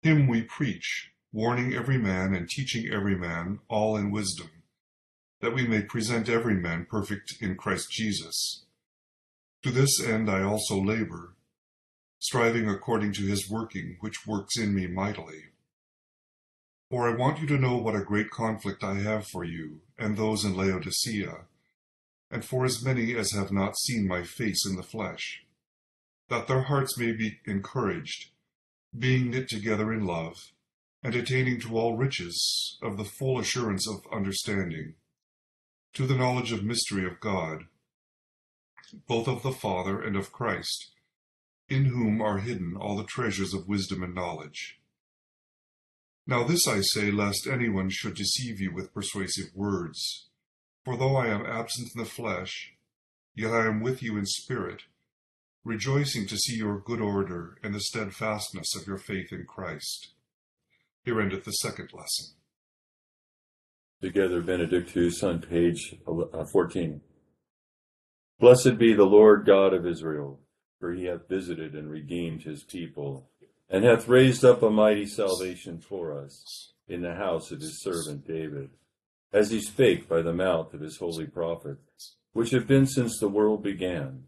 Him 0.00 0.28
we 0.28 0.42
preach, 0.42 1.10
warning 1.32 1.74
every 1.74 1.98
man 1.98 2.34
and 2.34 2.48
teaching 2.48 2.88
every 2.92 3.16
man 3.16 3.58
all 3.68 3.96
in 3.96 4.10
wisdom, 4.10 4.50
that 5.40 5.54
we 5.54 5.66
may 5.66 5.82
present 5.82 6.28
every 6.28 6.54
man 6.54 6.86
perfect 6.88 7.34
in 7.40 7.56
Christ 7.56 7.90
Jesus. 7.90 8.64
To 9.64 9.70
this 9.70 10.00
end 10.00 10.30
I 10.30 10.42
also 10.42 10.80
labor, 10.80 11.34
striving 12.20 12.68
according 12.68 13.12
to 13.14 13.26
his 13.26 13.50
working, 13.50 13.96
which 14.00 14.26
works 14.26 14.56
in 14.56 14.74
me 14.74 14.86
mightily. 14.86 15.46
For 16.90 17.08
I 17.08 17.16
want 17.16 17.40
you 17.40 17.46
to 17.48 17.58
know 17.58 17.76
what 17.76 17.96
a 17.96 18.04
great 18.04 18.30
conflict 18.30 18.84
I 18.84 18.94
have 18.94 19.26
for 19.26 19.44
you, 19.44 19.80
and 19.98 20.16
those 20.16 20.44
in 20.44 20.56
Laodicea, 20.56 21.44
and 22.30 22.44
for 22.44 22.64
as 22.64 22.84
many 22.84 23.14
as 23.14 23.32
have 23.32 23.52
not 23.52 23.78
seen 23.78 24.06
my 24.06 24.22
face 24.22 24.64
in 24.64 24.76
the 24.76 24.82
flesh, 24.82 25.44
that 26.28 26.46
their 26.46 26.62
hearts 26.62 26.96
may 26.96 27.12
be 27.12 27.40
encouraged, 27.46 28.30
being 28.98 29.30
knit 29.30 29.48
together 29.48 29.92
in 29.92 30.04
love, 30.04 30.52
and 31.02 31.14
attaining 31.14 31.60
to 31.60 31.76
all 31.76 31.96
riches 31.96 32.78
of 32.82 32.96
the 32.96 33.04
full 33.04 33.38
assurance 33.38 33.88
of 33.88 34.06
understanding, 34.12 34.94
to 35.94 36.06
the 36.06 36.16
knowledge 36.16 36.52
of 36.52 36.64
mystery 36.64 37.06
of 37.06 37.20
God, 37.20 37.64
both 39.06 39.28
of 39.28 39.42
the 39.42 39.52
Father 39.52 40.00
and 40.00 40.16
of 40.16 40.32
Christ, 40.32 40.90
in 41.68 41.86
whom 41.86 42.20
are 42.20 42.38
hidden 42.38 42.76
all 42.76 42.96
the 42.96 43.04
treasures 43.04 43.54
of 43.54 43.68
wisdom 43.68 44.02
and 44.02 44.14
knowledge. 44.14 44.80
Now 46.26 46.44
this 46.44 46.66
I 46.66 46.80
say, 46.80 47.10
lest 47.10 47.46
anyone 47.46 47.88
should 47.90 48.14
deceive 48.14 48.60
you 48.60 48.72
with 48.72 48.92
persuasive 48.92 49.54
words. 49.54 50.28
For 50.84 50.96
though 50.96 51.16
I 51.16 51.28
am 51.28 51.46
absent 51.46 51.88
in 51.94 52.02
the 52.02 52.08
flesh, 52.08 52.74
yet 53.34 53.52
I 53.52 53.66
am 53.66 53.80
with 53.80 54.02
you 54.02 54.16
in 54.16 54.26
spirit, 54.26 54.82
rejoicing 55.64 56.26
to 56.26 56.36
see 56.36 56.56
your 56.56 56.78
good 56.78 57.00
order 57.00 57.58
and 57.62 57.74
the 57.74 57.80
steadfastness 57.80 58.74
of 58.74 58.86
your 58.86 58.98
faith 58.98 59.32
in 59.32 59.44
Christ. 59.46 60.12
Here 61.04 61.20
endeth 61.20 61.44
the 61.44 61.52
second 61.52 61.90
lesson. 61.92 62.34
Together, 64.00 64.40
Benedictus 64.40 65.22
on 65.22 65.40
page 65.40 65.96
uh, 66.06 66.44
14. 66.52 67.00
Blessed 68.38 68.78
be 68.78 68.94
the 68.94 69.04
Lord 69.04 69.44
God 69.44 69.74
of 69.74 69.84
Israel, 69.84 70.38
for 70.78 70.92
he 70.92 71.06
hath 71.06 71.28
visited 71.28 71.74
and 71.74 71.90
redeemed 71.90 72.44
his 72.44 72.62
people, 72.62 73.28
and 73.68 73.84
hath 73.84 74.06
raised 74.06 74.44
up 74.44 74.62
a 74.62 74.70
mighty 74.70 75.06
salvation 75.06 75.80
for 75.80 76.16
us 76.16 76.72
in 76.86 77.02
the 77.02 77.16
house 77.16 77.50
of 77.50 77.60
his 77.60 77.82
servant 77.82 78.26
David, 78.26 78.70
as 79.32 79.50
he 79.50 79.60
spake 79.60 80.08
by 80.08 80.22
the 80.22 80.32
mouth 80.32 80.72
of 80.72 80.80
his 80.80 80.98
holy 80.98 81.26
prophets, 81.26 82.14
which 82.32 82.50
have 82.50 82.68
been 82.68 82.86
since 82.86 83.18
the 83.18 83.28
world 83.28 83.64
began, 83.64 84.27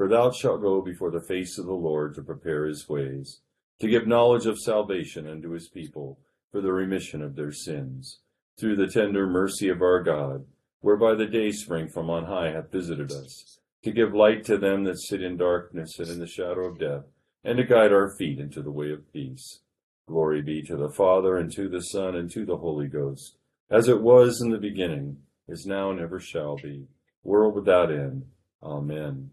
for 0.00 0.08
thou 0.08 0.30
shalt 0.30 0.62
go 0.62 0.80
before 0.80 1.10
the 1.10 1.20
face 1.20 1.58
of 1.58 1.66
the 1.66 1.74
Lord 1.74 2.14
to 2.14 2.22
prepare 2.22 2.64
his 2.64 2.88
ways, 2.88 3.42
to 3.80 3.86
give 3.86 4.06
knowledge 4.06 4.46
of 4.46 4.58
salvation 4.58 5.28
unto 5.28 5.50
his 5.50 5.68
people, 5.68 6.18
for 6.50 6.62
the 6.62 6.72
remission 6.72 7.20
of 7.20 7.36
their 7.36 7.52
sins, 7.52 8.20
through 8.58 8.76
the 8.76 8.86
tender 8.86 9.26
mercy 9.26 9.68
of 9.68 9.82
our 9.82 10.02
God 10.02 10.46
whereby 10.80 11.14
the 11.14 11.26
day 11.26 11.52
spring 11.52 11.86
from 11.86 12.08
on 12.08 12.24
high 12.24 12.50
hath 12.50 12.72
visited 12.72 13.12
us, 13.12 13.58
to 13.84 13.92
give 13.92 14.14
light 14.14 14.42
to 14.46 14.56
them 14.56 14.84
that 14.84 14.98
sit 14.98 15.22
in 15.22 15.36
darkness 15.36 15.98
and 15.98 16.08
in 16.08 16.18
the 16.18 16.26
shadow 16.26 16.64
of 16.64 16.78
death, 16.78 17.04
and 17.44 17.58
to 17.58 17.64
guide 17.64 17.92
our 17.92 18.10
feet 18.16 18.38
into 18.38 18.62
the 18.62 18.72
way 18.72 18.90
of 18.90 19.12
peace. 19.12 19.60
Glory 20.08 20.40
be 20.40 20.62
to 20.62 20.78
the 20.78 20.88
Father, 20.88 21.36
and 21.36 21.52
to 21.52 21.68
the 21.68 21.82
Son, 21.82 22.16
and 22.16 22.30
to 22.30 22.46
the 22.46 22.56
Holy 22.56 22.88
Ghost, 22.88 23.36
as 23.70 23.86
it 23.86 24.00
was 24.00 24.40
in 24.40 24.48
the 24.48 24.56
beginning, 24.56 25.18
is 25.46 25.66
now, 25.66 25.90
and 25.90 26.00
ever 26.00 26.18
shall 26.18 26.56
be, 26.56 26.86
world 27.22 27.54
without 27.54 27.92
end. 27.92 28.24
Amen. 28.62 29.32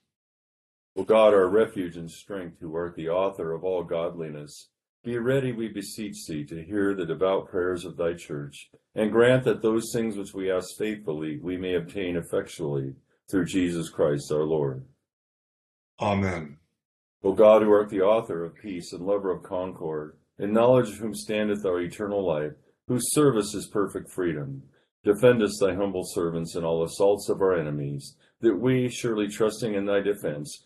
O 0.97 1.03
God, 1.03 1.33
our 1.33 1.47
refuge 1.47 1.95
and 1.95 2.11
strength, 2.11 2.59
who 2.59 2.75
art 2.75 2.95
the 2.95 3.09
author 3.09 3.53
of 3.53 3.63
all 3.63 3.83
godliness, 3.83 4.69
be 5.03 5.17
ready, 5.17 5.51
we 5.51 5.67
beseech 5.67 6.27
thee, 6.27 6.43
to 6.45 6.61
hear 6.63 6.93
the 6.93 7.05
devout 7.05 7.49
prayers 7.49 7.85
of 7.85 7.97
thy 7.97 8.13
church, 8.13 8.69
and 8.93 9.11
grant 9.11 9.45
that 9.45 9.61
those 9.61 9.91
things 9.93 10.17
which 10.17 10.33
we 10.33 10.51
ask 10.51 10.77
faithfully 10.77 11.39
we 11.41 11.57
may 11.57 11.75
obtain 11.75 12.17
effectually 12.17 12.93
through 13.29 13.45
Jesus 13.45 13.89
Christ 13.89 14.31
our 14.31 14.43
Lord. 14.43 14.85
Amen. 15.99 16.57
O 17.23 17.31
God, 17.33 17.61
who 17.61 17.71
art 17.71 17.89
the 17.89 18.01
author 18.01 18.43
of 18.43 18.55
peace 18.55 18.93
and 18.93 19.05
lover 19.05 19.31
of 19.31 19.43
concord, 19.43 20.17
in 20.37 20.51
knowledge 20.51 20.89
of 20.89 20.97
whom 20.97 21.15
standeth 21.15 21.65
our 21.65 21.79
eternal 21.79 22.25
life, 22.25 22.53
whose 22.87 23.13
service 23.13 23.53
is 23.53 23.67
perfect 23.67 24.09
freedom, 24.09 24.61
defend 25.03 25.41
us, 25.41 25.57
thy 25.59 25.73
humble 25.73 26.03
servants, 26.03 26.55
in 26.55 26.63
all 26.63 26.83
assaults 26.83 27.29
of 27.29 27.41
our 27.41 27.57
enemies, 27.57 28.17
that 28.41 28.55
we, 28.55 28.89
surely 28.89 29.27
trusting 29.27 29.73
in 29.73 29.85
thy 29.85 30.01
defense, 30.01 30.65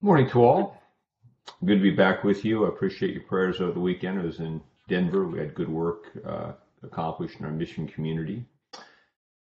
Morning 0.00 0.30
to 0.30 0.44
all. 0.44 0.80
Good 1.64 1.78
to 1.78 1.82
be 1.82 1.90
back 1.90 2.22
with 2.22 2.44
you. 2.44 2.64
I 2.64 2.68
appreciate 2.68 3.14
your 3.14 3.24
prayers 3.24 3.60
over 3.60 3.72
the 3.72 3.80
weekend. 3.80 4.20
I 4.20 4.26
was 4.26 4.38
in 4.38 4.60
Denver. 4.86 5.26
We 5.26 5.40
had 5.40 5.56
good 5.56 5.68
work 5.68 6.12
uh, 6.24 6.52
accomplished 6.84 7.40
in 7.40 7.44
our 7.44 7.50
mission 7.50 7.88
community. 7.88 8.44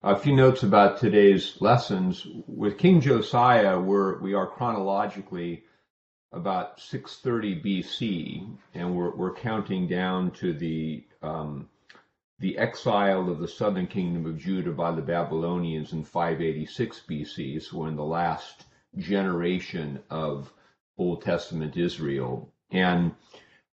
A 0.05 0.15
few 0.15 0.37
notes 0.37 0.63
about 0.63 1.01
today's 1.01 1.61
lessons. 1.61 2.25
With 2.47 2.79
King 2.79 3.01
Josiah, 3.01 3.81
we're, 3.81 4.21
we 4.21 4.33
are 4.35 4.47
chronologically 4.47 5.65
about 6.31 6.79
630 6.79 7.61
BC, 7.61 8.57
and 8.75 8.95
we're, 8.95 9.13
we're 9.17 9.35
counting 9.35 9.89
down 9.89 10.31
to 10.35 10.53
the 10.53 11.05
um, 11.21 11.69
the 12.39 12.57
exile 12.59 13.29
of 13.29 13.41
the 13.41 13.49
southern 13.49 13.89
kingdom 13.89 14.25
of 14.25 14.39
Judah 14.39 14.71
by 14.71 14.93
the 14.93 15.03
Babylonians 15.03 15.93
in 15.93 16.05
586 16.05 17.03
BC. 17.11 17.61
So 17.61 17.79
we're 17.79 17.89
in 17.89 17.97
the 17.97 18.05
last 18.05 18.67
generation 18.97 20.01
of 20.11 20.53
Old 20.97 21.23
Testament 21.23 21.77
Israel, 21.77 22.53
and 22.71 23.13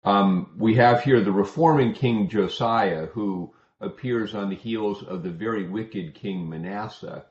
um, 0.04 0.54
we 0.56 0.74
have 0.76 1.02
here 1.02 1.20
the 1.20 1.32
reforming 1.32 1.92
King 1.92 2.28
Josiah, 2.28 3.06
who 3.06 3.52
appears 3.80 4.34
on 4.34 4.50
the 4.50 4.56
heels 4.56 5.02
of 5.02 5.22
the 5.22 5.30
very 5.30 5.68
wicked 5.68 6.14
king 6.14 6.48
Manasseh. 6.48 7.24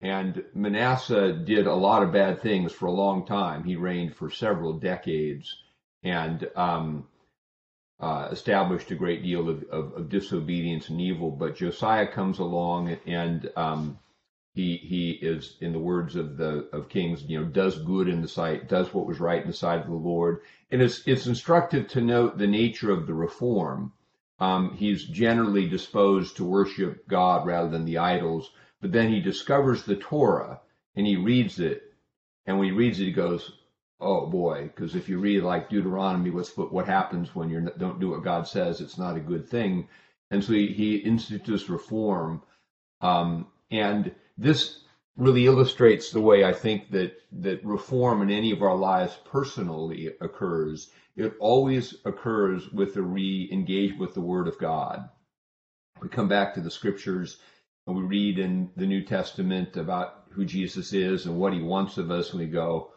And 0.00 0.44
Manasseh 0.54 1.32
did 1.32 1.66
a 1.66 1.74
lot 1.74 2.02
of 2.02 2.12
bad 2.12 2.40
things 2.40 2.72
for 2.72 2.86
a 2.86 2.92
long 2.92 3.26
time. 3.26 3.64
He 3.64 3.76
reigned 3.76 4.14
for 4.14 4.30
several 4.30 4.74
decades 4.74 5.62
and 6.02 6.48
um, 6.54 7.08
uh, 8.00 8.28
established 8.30 8.90
a 8.92 8.94
great 8.94 9.22
deal 9.24 9.48
of, 9.48 9.64
of, 9.64 9.92
of, 9.94 10.08
disobedience 10.08 10.88
and 10.88 11.00
evil. 11.00 11.32
But 11.32 11.56
Josiah 11.56 12.06
comes 12.06 12.38
along 12.38 12.96
and 13.06 13.50
um, 13.56 13.98
he 14.58 14.76
he 14.76 15.10
is, 15.10 15.56
in 15.60 15.72
the 15.72 15.78
words 15.78 16.16
of 16.16 16.36
the 16.36 16.68
of 16.72 16.88
Kings, 16.88 17.22
you 17.22 17.38
know, 17.38 17.46
does 17.46 17.78
good 17.78 18.08
in 18.08 18.20
the 18.22 18.28
sight, 18.28 18.68
does 18.68 18.92
what 18.92 19.06
was 19.06 19.20
right 19.20 19.42
in 19.42 19.48
the 19.48 19.54
sight 19.54 19.80
of 19.80 19.86
the 19.86 19.94
Lord. 20.12 20.40
And 20.70 20.82
it's 20.82 21.02
it's 21.06 21.26
instructive 21.26 21.88
to 21.88 22.00
note 22.00 22.38
the 22.38 22.46
nature 22.46 22.90
of 22.90 23.06
the 23.06 23.14
reform 23.14 23.92
um, 24.40 24.76
he's 24.76 25.04
generally 25.04 25.68
disposed 25.68 26.36
to 26.36 26.44
worship 26.44 27.08
God 27.08 27.46
rather 27.46 27.68
than 27.68 27.84
the 27.84 27.98
idols. 27.98 28.50
But 28.80 28.92
then 28.92 29.12
he 29.12 29.20
discovers 29.20 29.82
the 29.82 29.96
Torah 29.96 30.60
and 30.94 31.06
he 31.06 31.16
reads 31.16 31.58
it. 31.58 31.82
And 32.46 32.58
when 32.58 32.68
he 32.68 32.74
reads 32.74 33.00
it, 33.00 33.06
he 33.06 33.12
goes, 33.12 33.50
"Oh 34.00 34.26
boy!" 34.26 34.70
Because 34.74 34.94
if 34.94 35.08
you 35.08 35.18
read 35.18 35.42
like 35.42 35.68
Deuteronomy, 35.68 36.30
what's 36.30 36.56
what 36.56 36.86
happens 36.86 37.34
when 37.34 37.50
you 37.50 37.68
don't 37.76 38.00
do 38.00 38.10
what 38.10 38.24
God 38.24 38.46
says? 38.46 38.80
It's 38.80 38.98
not 38.98 39.16
a 39.16 39.20
good 39.20 39.48
thing. 39.48 39.88
And 40.30 40.42
so 40.42 40.52
he, 40.52 40.68
he 40.68 40.96
institutes 40.96 41.68
reform. 41.68 42.42
Um, 43.00 43.48
and 43.70 44.14
this 44.38 44.84
really 45.16 45.46
illustrates 45.46 46.10
the 46.10 46.20
way 46.20 46.44
I 46.44 46.52
think 46.52 46.90
that 46.92 47.12
that 47.32 47.64
reform 47.64 48.22
in 48.22 48.30
any 48.30 48.52
of 48.52 48.62
our 48.62 48.76
lives 48.76 49.18
personally 49.24 50.14
occurs 50.20 50.90
it 51.18 51.34
always 51.40 51.96
occurs 52.04 52.70
with 52.70 52.94
the 52.94 53.02
re-engage 53.02 53.98
with 53.98 54.14
the 54.14 54.20
Word 54.20 54.46
of 54.46 54.56
God. 54.56 55.08
We 56.00 56.08
come 56.08 56.28
back 56.28 56.54
to 56.54 56.60
the 56.60 56.70
Scriptures 56.70 57.40
and 57.88 57.96
we 57.96 58.04
read 58.04 58.38
in 58.38 58.70
the 58.76 58.86
New 58.86 59.02
Testament 59.02 59.76
about 59.76 60.26
who 60.30 60.44
Jesus 60.44 60.92
is 60.92 61.26
and 61.26 61.36
what 61.36 61.52
He 61.52 61.60
wants 61.60 61.98
of 61.98 62.12
us, 62.12 62.30
and 62.30 62.38
we 62.38 62.46
go, 62.46 62.92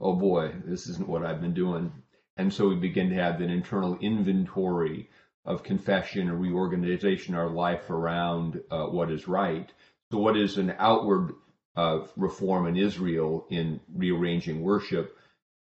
"Oh 0.00 0.16
boy, 0.16 0.52
this 0.64 0.88
isn't 0.88 1.08
what 1.08 1.24
I've 1.24 1.40
been 1.40 1.54
doing." 1.54 1.92
And 2.36 2.52
so 2.52 2.68
we 2.68 2.74
begin 2.74 3.08
to 3.10 3.14
have 3.14 3.40
an 3.40 3.50
internal 3.50 3.96
inventory 3.98 5.08
of 5.44 5.62
confession 5.62 6.28
and 6.28 6.40
reorganization 6.40 7.34
of 7.34 7.40
our 7.40 7.50
life 7.50 7.88
around 7.88 8.60
uh, 8.72 8.86
what 8.86 9.12
is 9.12 9.28
right. 9.28 9.72
So, 10.10 10.18
what 10.18 10.36
is 10.36 10.58
an 10.58 10.74
outward 10.78 11.34
uh, 11.76 12.00
reform 12.16 12.66
in 12.66 12.76
Israel 12.76 13.46
in 13.48 13.80
rearranging 13.94 14.60
worship 14.60 15.16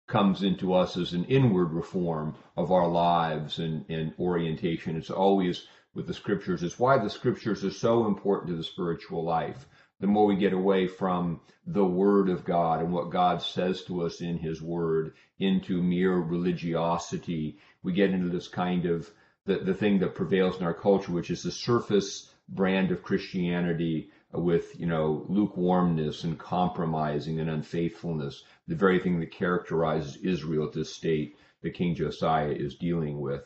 comes 0.08 0.42
into 0.42 0.74
us 0.74 0.96
as 0.96 1.12
an 1.12 1.26
inward 1.26 1.74
reform 1.74 2.34
of 2.56 2.72
our 2.72 2.88
lives 2.88 3.60
and, 3.60 3.86
and 3.90 4.14
orientation. 4.18 4.96
It's 4.96 5.10
always 5.10 5.68
with 5.94 6.08
the 6.08 6.14
scriptures. 6.14 6.64
It's 6.64 6.80
why 6.80 6.98
the 6.98 7.10
scriptures 7.10 7.66
are 7.66 7.72
so 7.72 8.08
important 8.08 8.50
to 8.50 8.56
the 8.56 8.64
spiritual 8.64 9.24
life. 9.24 9.68
The 10.00 10.08
more 10.08 10.28
we 10.28 10.38
get 10.38 10.54
away 10.54 10.88
from 10.88 11.42
the 11.66 11.86
word 11.86 12.30
of 12.30 12.46
God 12.46 12.80
and 12.80 12.94
what 12.94 13.10
God 13.10 13.42
says 13.42 13.84
to 13.86 14.04
us 14.04 14.22
in 14.22 14.38
his 14.38 14.62
word 14.62 15.14
into 15.40 15.84
mere 15.84 16.16
religiosity, 16.16 17.58
we 17.84 17.92
get 17.92 18.12
into 18.12 18.30
this 18.30 18.48
kind 18.48 18.86
of 18.86 19.12
the, 19.46 19.58
the 19.58 19.74
thing 19.74 20.00
that 20.00 20.16
prevails 20.16 20.58
in 20.58 20.64
our 20.64 20.74
culture, 20.74 21.12
which 21.12 21.32
is 21.32 21.44
the 21.44 21.52
surface 21.52 22.32
brand 22.48 22.92
of 22.92 23.04
Christianity 23.04 24.10
with, 24.34 24.80
you 24.80 24.86
know, 24.86 25.26
lukewarmness 25.30 26.24
and 26.24 26.38
compromising 26.38 27.40
and 27.40 27.50
unfaithfulness 27.50 28.44
the 28.68 28.76
very 28.76 29.00
thing 29.00 29.20
that 29.20 29.32
characterizes 29.32 30.18
Israel 30.18 30.68
at 30.68 30.74
this 30.74 30.94
state 30.94 31.38
that 31.62 31.74
King 31.74 31.96
Josiah 31.96 32.52
is 32.52 32.76
dealing 32.76 33.20
with. 33.22 33.44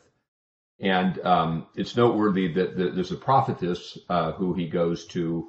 And 0.80 1.20
um, 1.20 1.66
it's 1.76 1.96
noteworthy 1.96 2.52
that, 2.54 2.76
that, 2.76 2.94
there's 2.94 3.12
a 3.12 3.16
prophetess 3.16 3.96
uh, 4.08 4.32
who 4.32 4.52
he 4.54 4.66
goes 4.66 5.06
to, 5.08 5.48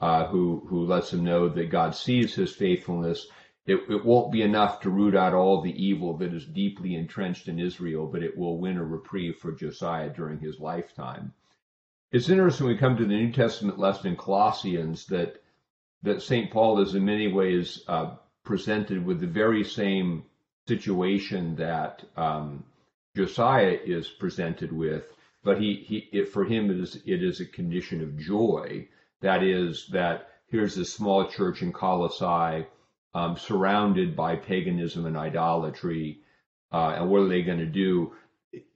uh, 0.00 0.26
who 0.26 0.66
who 0.68 0.84
lets 0.84 1.12
him 1.12 1.24
know 1.24 1.48
that 1.48 1.70
God 1.70 1.94
sees 1.94 2.34
his 2.34 2.54
faithfulness. 2.54 3.26
It, 3.66 3.80
it 3.88 4.04
won't 4.04 4.30
be 4.30 4.42
enough 4.42 4.80
to 4.80 4.90
root 4.90 5.16
out 5.16 5.32
all 5.32 5.62
the 5.62 5.82
evil 5.82 6.18
that 6.18 6.34
is 6.34 6.44
deeply 6.44 6.96
entrenched 6.96 7.48
in 7.48 7.58
Israel, 7.58 8.06
but 8.06 8.22
it 8.22 8.36
will 8.36 8.58
win 8.58 8.76
a 8.76 8.84
reprieve 8.84 9.36
for 9.36 9.52
Josiah 9.52 10.10
during 10.10 10.38
his 10.38 10.60
lifetime. 10.60 11.32
It's 12.14 12.28
interesting 12.28 12.66
when 12.66 12.76
we 12.76 12.78
come 12.78 12.96
to 12.96 13.04
the 13.04 13.08
New 13.08 13.32
Testament 13.32 13.76
lesson 13.76 14.06
in 14.06 14.16
Colossians 14.16 15.04
that 15.06 15.42
that 16.04 16.22
St. 16.22 16.48
Paul 16.48 16.80
is 16.80 16.94
in 16.94 17.04
many 17.04 17.26
ways 17.26 17.82
uh, 17.88 18.14
presented 18.44 19.04
with 19.04 19.18
the 19.18 19.26
very 19.26 19.64
same 19.64 20.22
situation 20.68 21.56
that 21.56 22.04
um, 22.16 22.62
Josiah 23.16 23.76
is 23.84 24.06
presented 24.06 24.72
with, 24.72 25.02
but 25.42 25.60
he, 25.60 25.74
he 25.88 26.08
it, 26.12 26.28
for 26.28 26.44
him 26.44 26.70
it 26.70 26.78
is 26.78 26.94
it 27.04 27.20
is 27.20 27.40
a 27.40 27.46
condition 27.46 28.00
of 28.00 28.16
joy. 28.16 28.86
That 29.20 29.42
is 29.42 29.88
that 29.88 30.28
here's 30.46 30.76
this 30.76 30.92
small 30.92 31.26
church 31.26 31.62
in 31.62 31.72
Colossae. 31.72 32.64
um, 33.14 33.36
surrounded 33.36 34.14
by 34.14 34.36
paganism 34.36 35.06
and 35.06 35.16
idolatry. 35.16 36.20
Uh, 36.70 36.94
and 36.96 37.10
what 37.10 37.22
are 37.22 37.28
they 37.28 37.42
going 37.42 37.58
to 37.58 37.66
do? 37.66 38.12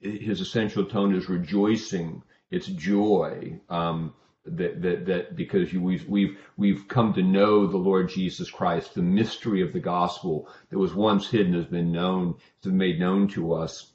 His 0.01 0.41
essential 0.41 0.83
tone 0.83 1.15
is 1.15 1.29
rejoicing. 1.29 2.21
It's 2.51 2.67
joy. 2.67 3.59
Um, 3.69 4.13
that, 4.45 4.81
that, 4.81 5.05
that 5.05 5.35
because 5.35 5.71
you, 5.71 5.81
we've, 5.81 6.07
we've, 6.07 6.37
we've 6.57 6.87
come 6.87 7.13
to 7.13 7.21
know 7.21 7.67
the 7.67 7.77
Lord 7.77 8.09
Jesus 8.09 8.49
Christ, 8.49 8.95
the 8.95 9.01
mystery 9.01 9.61
of 9.61 9.73
the 9.73 9.79
gospel 9.79 10.49
that 10.69 10.79
was 10.79 10.93
once 10.93 11.29
hidden 11.29 11.53
has 11.53 11.65
been 11.65 11.91
known, 11.91 12.35
has 12.63 12.71
been 12.71 12.77
made 12.77 12.99
known 12.99 13.27
to 13.29 13.53
us. 13.53 13.91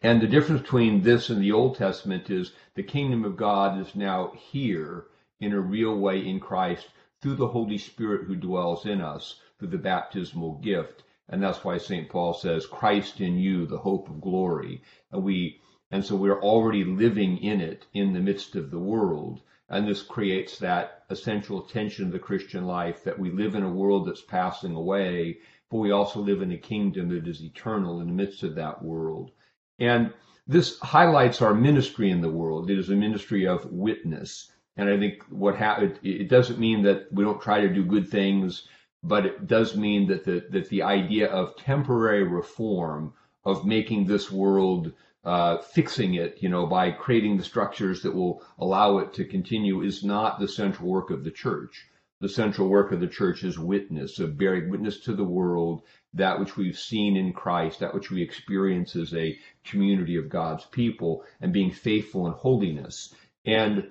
And 0.00 0.20
the 0.20 0.26
difference 0.26 0.62
between 0.62 1.02
this 1.02 1.30
and 1.30 1.40
the 1.40 1.52
Old 1.52 1.76
Testament 1.76 2.28
is 2.30 2.52
the 2.74 2.82
kingdom 2.82 3.24
of 3.24 3.36
God 3.36 3.80
is 3.80 3.94
now 3.94 4.32
here 4.36 5.06
in 5.40 5.52
a 5.52 5.60
real 5.60 5.96
way 5.96 6.26
in 6.26 6.40
Christ 6.40 6.88
through 7.20 7.36
the 7.36 7.48
Holy 7.48 7.78
Spirit 7.78 8.26
who 8.26 8.34
dwells 8.34 8.86
in 8.86 9.00
us 9.00 9.40
through 9.58 9.68
the 9.68 9.78
baptismal 9.78 10.58
gift. 10.58 11.04
And 11.28 11.42
that's 11.42 11.62
why 11.64 11.78
St. 11.78 12.08
Paul 12.08 12.34
says, 12.34 12.66
Christ 12.66 13.20
in 13.20 13.38
you, 13.38 13.64
the 13.64 13.78
hope 13.78 14.08
of 14.08 14.20
glory. 14.20 14.82
And 15.12 15.22
we, 15.22 15.60
and 15.92 16.02
so 16.02 16.16
we're 16.16 16.40
already 16.40 16.84
living 16.84 17.36
in 17.36 17.60
it 17.60 17.86
in 17.92 18.14
the 18.14 18.20
midst 18.20 18.56
of 18.56 18.70
the 18.70 18.78
world. 18.78 19.42
And 19.68 19.86
this 19.86 20.02
creates 20.02 20.58
that 20.58 21.04
essential 21.10 21.60
tension 21.60 22.06
of 22.06 22.12
the 22.12 22.18
Christian 22.18 22.64
life 22.64 23.04
that 23.04 23.18
we 23.18 23.30
live 23.30 23.54
in 23.54 23.62
a 23.62 23.70
world 23.70 24.08
that's 24.08 24.22
passing 24.22 24.74
away, 24.74 25.38
but 25.70 25.76
we 25.76 25.90
also 25.90 26.20
live 26.20 26.40
in 26.40 26.50
a 26.50 26.56
kingdom 26.56 27.10
that 27.10 27.28
is 27.28 27.42
eternal 27.42 28.00
in 28.00 28.06
the 28.06 28.12
midst 28.14 28.42
of 28.42 28.54
that 28.54 28.82
world. 28.82 29.32
And 29.78 30.14
this 30.46 30.78
highlights 30.80 31.42
our 31.42 31.54
ministry 31.54 32.10
in 32.10 32.22
the 32.22 32.30
world. 32.30 32.70
It 32.70 32.78
is 32.78 32.88
a 32.88 32.96
ministry 32.96 33.46
of 33.46 33.70
witness. 33.70 34.50
And 34.78 34.88
I 34.88 34.98
think 34.98 35.22
what 35.28 35.56
happened, 35.56 35.98
it 36.02 36.30
doesn't 36.30 36.58
mean 36.58 36.82
that 36.84 37.12
we 37.12 37.22
don't 37.22 37.40
try 37.40 37.60
to 37.60 37.72
do 37.72 37.84
good 37.84 38.08
things, 38.08 38.66
but 39.02 39.26
it 39.26 39.46
does 39.46 39.76
mean 39.76 40.06
that 40.08 40.24
the, 40.24 40.46
that 40.50 40.70
the 40.70 40.82
idea 40.82 41.28
of 41.28 41.56
temporary 41.56 42.24
reform, 42.24 43.12
of 43.44 43.66
making 43.66 44.06
this 44.06 44.30
world, 44.30 44.92
uh, 45.24 45.58
fixing 45.58 46.14
it, 46.14 46.38
you 46.40 46.48
know, 46.48 46.66
by 46.66 46.90
creating 46.90 47.36
the 47.36 47.44
structures 47.44 48.02
that 48.02 48.14
will 48.14 48.42
allow 48.58 48.98
it 48.98 49.12
to 49.14 49.24
continue 49.24 49.82
is 49.82 50.02
not 50.02 50.40
the 50.40 50.48
central 50.48 50.88
work 50.88 51.10
of 51.10 51.24
the 51.24 51.30
church. 51.30 51.86
The 52.20 52.28
central 52.28 52.68
work 52.68 52.92
of 52.92 53.00
the 53.00 53.08
church 53.08 53.42
is 53.42 53.58
witness, 53.58 54.18
of 54.18 54.38
bearing 54.38 54.70
witness 54.70 55.00
to 55.00 55.14
the 55.14 55.24
world, 55.24 55.82
that 56.14 56.38
which 56.38 56.56
we've 56.56 56.78
seen 56.78 57.16
in 57.16 57.32
Christ, 57.32 57.80
that 57.80 57.94
which 57.94 58.10
we 58.10 58.22
experience 58.22 58.94
as 58.96 59.14
a 59.14 59.36
community 59.64 60.16
of 60.16 60.28
God's 60.28 60.64
people, 60.66 61.24
and 61.40 61.52
being 61.52 61.72
faithful 61.72 62.26
in 62.26 62.32
holiness. 62.32 63.14
And 63.44 63.90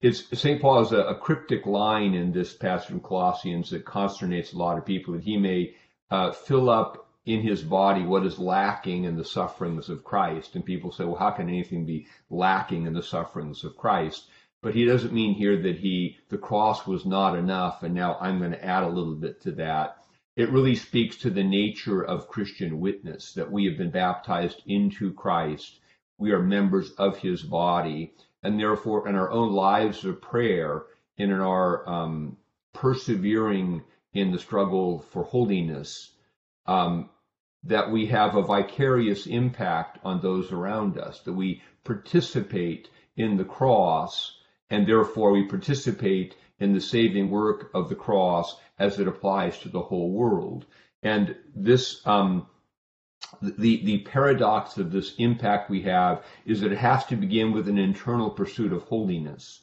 it's 0.00 0.24
St. 0.38 0.60
Paul 0.60 0.82
has 0.82 0.92
a, 0.92 0.98
a, 0.98 1.14
cryptic 1.14 1.64
line 1.64 2.14
in 2.14 2.32
this 2.32 2.52
passage 2.52 2.88
from 2.88 3.00
Colossians 3.00 3.70
that 3.70 3.84
consternates 3.84 4.52
a 4.52 4.58
lot 4.58 4.78
of 4.78 4.84
people 4.84 5.14
that 5.14 5.22
he 5.22 5.36
may 5.36 5.74
uh, 6.10 6.32
fill 6.32 6.68
up 6.68 7.01
in 7.24 7.40
his 7.40 7.62
body 7.62 8.04
what 8.04 8.26
is 8.26 8.38
lacking 8.38 9.04
in 9.04 9.16
the 9.16 9.24
sufferings 9.24 9.88
of 9.88 10.04
Christ. 10.04 10.54
And 10.54 10.64
people 10.64 10.92
say, 10.92 11.04
well, 11.04 11.16
how 11.16 11.30
can 11.30 11.48
anything 11.48 11.86
be 11.86 12.06
lacking 12.30 12.86
in 12.86 12.92
the 12.92 13.02
sufferings 13.02 13.64
of 13.64 13.76
Christ? 13.76 14.28
But 14.60 14.74
he 14.74 14.84
doesn't 14.84 15.12
mean 15.12 15.34
here 15.34 15.60
that 15.62 15.78
he 15.78 16.18
the 16.28 16.38
cross 16.38 16.86
was 16.86 17.04
not 17.04 17.36
enough, 17.36 17.82
and 17.82 17.94
now 17.94 18.16
I'm 18.20 18.38
going 18.38 18.52
to 18.52 18.64
add 18.64 18.84
a 18.84 18.88
little 18.88 19.14
bit 19.14 19.40
to 19.42 19.52
that. 19.52 19.98
It 20.36 20.50
really 20.50 20.76
speaks 20.76 21.16
to 21.18 21.30
the 21.30 21.44
nature 21.44 22.02
of 22.02 22.28
Christian 22.28 22.80
witness 22.80 23.34
that 23.34 23.50
we 23.50 23.66
have 23.66 23.76
been 23.76 23.90
baptized 23.90 24.62
into 24.66 25.12
Christ. 25.12 25.80
We 26.16 26.30
are 26.30 26.42
members 26.42 26.92
of 26.92 27.18
his 27.18 27.42
body 27.42 28.14
and 28.42 28.58
therefore 28.58 29.08
in 29.08 29.14
our 29.14 29.30
own 29.30 29.52
lives 29.52 30.04
of 30.04 30.20
prayer 30.20 30.84
and 31.18 31.30
in 31.30 31.40
our 31.40 31.88
um, 31.88 32.36
persevering 32.72 33.82
in 34.14 34.32
the 34.32 34.38
struggle 34.38 35.00
for 35.00 35.22
holiness, 35.22 36.10
um, 36.66 37.08
that 37.64 37.90
we 37.90 38.06
have 38.06 38.34
a 38.34 38.42
vicarious 38.42 39.26
impact 39.26 39.98
on 40.04 40.20
those 40.20 40.50
around 40.52 40.98
us, 40.98 41.20
that 41.20 41.32
we 41.32 41.62
participate 41.84 42.88
in 43.16 43.36
the 43.36 43.44
cross, 43.44 44.38
and 44.70 44.86
therefore 44.86 45.32
we 45.32 45.44
participate 45.44 46.34
in 46.58 46.72
the 46.72 46.80
saving 46.80 47.30
work 47.30 47.70
of 47.74 47.88
the 47.88 47.94
cross 47.94 48.56
as 48.78 48.98
it 48.98 49.08
applies 49.08 49.58
to 49.58 49.68
the 49.68 49.80
whole 49.80 50.10
world. 50.10 50.66
And 51.02 51.36
this 51.54 52.04
um, 52.06 52.46
the, 53.40 53.84
the 53.84 53.98
paradox 53.98 54.76
of 54.76 54.92
this 54.92 55.14
impact 55.16 55.70
we 55.70 55.82
have 55.82 56.24
is 56.44 56.60
that 56.60 56.72
it 56.72 56.78
has 56.78 57.06
to 57.06 57.16
begin 57.16 57.52
with 57.52 57.68
an 57.68 57.78
internal 57.78 58.30
pursuit 58.30 58.72
of 58.72 58.82
holiness. 58.82 59.62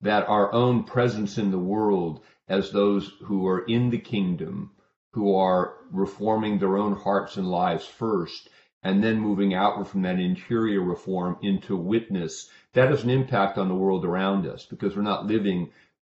That 0.00 0.28
our 0.28 0.52
own 0.52 0.84
presence 0.84 1.38
in 1.38 1.50
the 1.50 1.58
world 1.58 2.24
as 2.48 2.70
those 2.70 3.12
who 3.24 3.46
are 3.46 3.64
in 3.66 3.90
the 3.90 3.98
kingdom, 3.98 4.72
who 5.12 5.34
are 5.34 5.74
reforming 5.90 6.58
their 6.58 6.76
own 6.76 6.94
hearts 6.94 7.36
and 7.36 7.46
lives 7.48 7.86
first, 7.86 8.48
and 8.82 9.02
then 9.02 9.20
moving 9.20 9.54
outward 9.54 9.86
from 9.86 10.02
that 10.02 10.18
interior 10.18 10.80
reform 10.80 11.36
into 11.42 11.76
witness, 11.76 12.50
that 12.72 12.90
has 12.90 13.04
an 13.04 13.10
impact 13.10 13.58
on 13.58 13.68
the 13.68 13.74
world 13.74 14.04
around 14.04 14.46
us 14.46 14.66
because 14.66 14.96
we're 14.96 15.02
not 15.02 15.26
living 15.26 15.70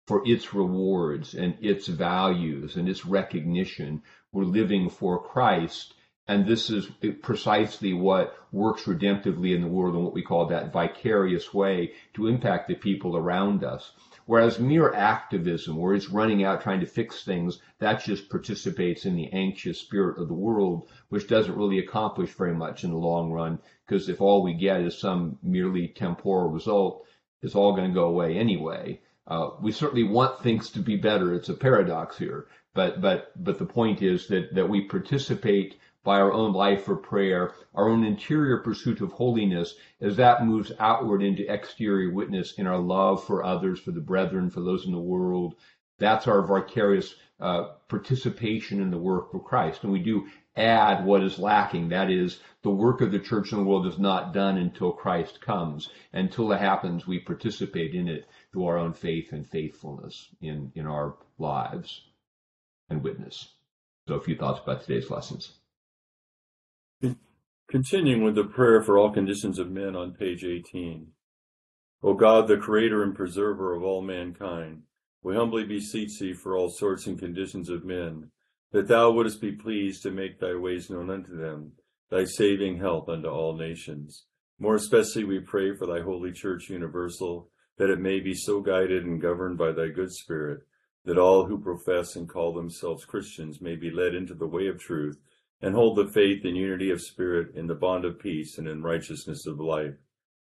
for 0.07 0.23
its 0.27 0.55
rewards 0.55 1.35
and 1.35 1.57
its 1.61 1.87
values 1.87 2.77
and 2.77 2.89
its 2.89 3.07
recognition. 3.07 4.03
We're 4.33 4.45
living 4.45 4.91
for 4.91 5.23
Christ 5.23 5.95
and 6.29 6.47
this 6.47 6.69
is 6.69 6.87
precisely 7.23 7.95
what 7.95 8.37
works 8.53 8.85
redemptively 8.85 9.55
in 9.55 9.63
the 9.63 9.67
world 9.67 9.95
in 9.95 10.05
what 10.05 10.13
we 10.13 10.23
call 10.23 10.47
that 10.47 10.73
vicarious 10.73 11.55
way 11.55 11.95
to 12.13 12.27
impact 12.27 12.69
the 12.69 12.75
people 12.75 13.17
around 13.17 13.65
us. 13.65 13.93
Whereas 14.29 14.61
mere 14.61 14.93
activism, 14.93 15.79
where 15.79 15.95
it's 15.95 16.11
running 16.11 16.45
out 16.45 16.61
trying 16.61 16.81
to 16.81 16.87
fix 16.87 17.25
things, 17.25 17.63
that 17.79 18.05
just 18.05 18.29
participates 18.29 19.07
in 19.07 19.17
the 19.17 19.33
anxious 19.33 19.81
spirit 19.81 20.19
of 20.19 20.29
the 20.29 20.35
world, 20.35 20.91
which 21.09 21.29
doesn't 21.29 21.57
really 21.57 21.79
accomplish 21.79 22.35
very 22.35 22.53
much 22.53 22.85
in 22.85 22.91
the 22.91 22.99
long 22.99 23.33
run, 23.33 23.59
because 23.87 24.07
if 24.11 24.21
all 24.21 24.43
we 24.43 24.53
get 24.53 24.83
is 24.83 24.99
some 24.99 25.39
merely 25.43 25.89
temporal 25.89 26.51
result, 26.51 27.07
it's 27.41 27.55
all 27.55 27.73
going 27.75 27.89
to 27.89 27.95
go 27.95 28.05
away 28.05 28.37
anyway. 28.37 29.01
Uh, 29.27 29.49
we 29.63 29.73
certainly 29.73 30.05
want 30.05 30.43
things 30.43 30.69
to 30.73 30.81
be 30.81 30.97
better. 30.97 31.33
It's 31.33 31.49
a 31.49 31.55
paradox 31.55 32.19
here, 32.19 32.49
but 32.75 33.01
but 33.01 33.33
but 33.43 33.59
the 33.59 33.65
point 33.65 34.03
is 34.03 34.27
that 34.27 34.55
that 34.55 34.69
we 34.69 34.83
participate 34.83 35.79
by 36.09 36.23
our 36.23 36.33
own 36.33 36.55
life 36.55 36.85
for 36.85 36.97
prayer, 36.97 37.53
our 37.75 37.87
own 37.87 38.03
interior 38.03 38.63
pursuit 38.63 39.03
of 39.03 39.13
holiness, 39.13 39.75
as 40.01 40.17
that 40.17 40.47
moves 40.47 40.73
outward 40.79 41.23
into 41.23 41.53
exterior 41.53 42.11
witness 42.11 42.55
in 42.55 42.67
our 42.67 42.79
love 42.79 43.23
for 43.23 43.45
others, 43.45 43.79
for 43.79 43.91
the 43.91 44.01
brethren, 44.01 44.49
for 44.49 44.63
those 44.63 44.87
in 44.87 44.93
the 44.93 44.99
world. 44.99 45.57
That's 45.99 46.27
our 46.27 46.41
vicarious 46.41 47.15
uh, 47.39 47.73
participation 47.89 48.81
in 48.81 48.91
the 48.91 48.97
work 48.97 49.35
of 49.35 49.45
Christ. 49.45 49.85
And 49.85 49.93
we 49.93 49.99
do 49.99 50.29
add 50.57 51.05
what 51.05 51.23
is 51.23 51.39
lacking. 51.39 51.91
That 51.91 52.11
is, 52.11 52.41
the 52.63 52.71
work 52.71 53.03
of 53.03 53.13
the 53.13 53.19
church 53.19 53.53
in 53.53 53.59
the 53.59 53.65
world 53.65 53.87
is 53.87 53.99
not 53.99 54.33
done 54.33 54.57
until 54.57 54.93
Christ 54.93 55.43
comes. 55.43 55.91
Until 56.15 56.53
it 56.53 56.61
happens, 56.61 57.07
we 57.07 57.19
participate 57.19 57.95
in 57.95 58.09
it 58.09 58.27
through 58.51 58.65
our 58.65 58.79
own 58.79 58.95
faith 58.95 59.35
and 59.35 59.47
faithfulness 59.47 60.31
in, 60.41 60.73
in 60.75 60.87
our 60.87 61.17
lives 61.37 62.01
and 62.89 63.03
witness. 63.03 63.53
So 64.07 64.15
a 64.15 64.23
few 64.23 64.37
thoughts 64.37 64.61
about 64.65 64.81
today's 64.81 65.11
lessons. 65.11 65.58
Continuing 67.69 68.25
with 68.25 68.35
the 68.35 68.45
prayer 68.45 68.83
for 68.83 68.97
all 68.97 69.13
conditions 69.13 69.59
of 69.59 69.71
men 69.71 69.95
on 69.95 70.15
page 70.15 70.43
18. 70.43 71.09
O 72.03 72.15
God, 72.15 72.49
the 72.49 72.57
creator 72.57 73.03
and 73.03 73.15
preserver 73.15 73.75
of 73.75 73.83
all 73.83 74.01
mankind, 74.01 74.85
we 75.23 75.37
humbly 75.37 75.65
beseech 75.65 76.19
thee 76.19 76.33
for 76.33 76.57
all 76.57 76.71
sorts 76.71 77.07
and 77.07 77.19
conditions 77.19 77.69
of 77.69 77.85
men, 77.85 78.31
that 78.73 78.89
thou 78.89 79.11
wouldest 79.11 79.41
be 79.41 79.53
pleased 79.53 80.03
to 80.03 80.11
make 80.11 80.41
thy 80.41 80.55
ways 80.55 80.89
known 80.89 81.11
unto 81.11 81.37
them, 81.37 81.73
thy 82.11 82.25
saving 82.25 82.79
help 82.79 83.09
unto 83.11 83.29
all 83.29 83.55
nations. 83.55 84.25
More 84.59 84.77
especially 84.77 85.25
we 85.25 85.41
pray 85.41 85.77
for 85.77 85.87
thy 85.87 86.01
holy 86.01 86.33
church 86.33 86.71
universal, 86.71 87.51
that 87.77 87.91
it 87.91 88.01
may 88.01 88.19
be 88.19 88.35
so 88.35 88.63
guided 88.63 89.05
and 89.05 89.21
governed 89.21 89.59
by 89.59 89.73
thy 89.73 89.89
good 89.89 90.13
spirit, 90.13 90.61
that 91.05 91.19
all 91.19 91.45
who 91.45 91.61
profess 91.61 92.17
and 92.17 92.29
call 92.29 92.55
themselves 92.55 93.05
Christians 93.05 93.61
may 93.61 93.77
be 93.77 93.91
led 93.91 94.15
into 94.15 94.35
the 94.35 94.49
way 94.49 94.69
of 94.69 94.81
truth 94.81 95.19
and 95.61 95.75
hold 95.75 95.97
the 95.97 96.07
faith 96.07 96.45
and 96.45 96.57
unity 96.57 96.91
of 96.91 97.01
spirit 97.01 97.55
in 97.55 97.67
the 97.67 97.75
bond 97.75 98.05
of 98.05 98.19
peace 98.19 98.59
and 98.59 98.69
in 98.69 98.83
righteousness 98.83 99.47
of 99.47 99.59
life. 99.59 99.95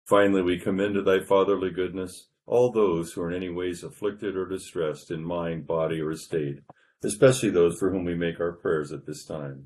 Finally, 0.06 0.42
we 0.42 0.60
commend 0.60 0.96
to 0.96 1.02
thy 1.02 1.20
fatherly 1.20 1.72
goodness 1.72 2.28
all 2.46 2.72
those 2.72 3.14
who 3.14 3.22
are 3.22 3.32
in 3.32 3.36
any 3.36 3.50
ways 3.50 3.84
afflicted 3.84 4.36
or 4.36 4.48
distressed 4.48 5.10
in 5.12 5.24
mind, 5.24 5.66
body, 5.66 6.02
or 6.02 6.12
estate, 6.12 6.60
especially 7.04 7.50
those 7.50 7.78
for 7.78 7.92
whom 7.92 8.04
we 8.04 8.16
make 8.16 8.40
our 8.40 8.52
prayers 8.52 8.92
at 8.92 9.06
this 9.06 9.26
time. 9.26 9.66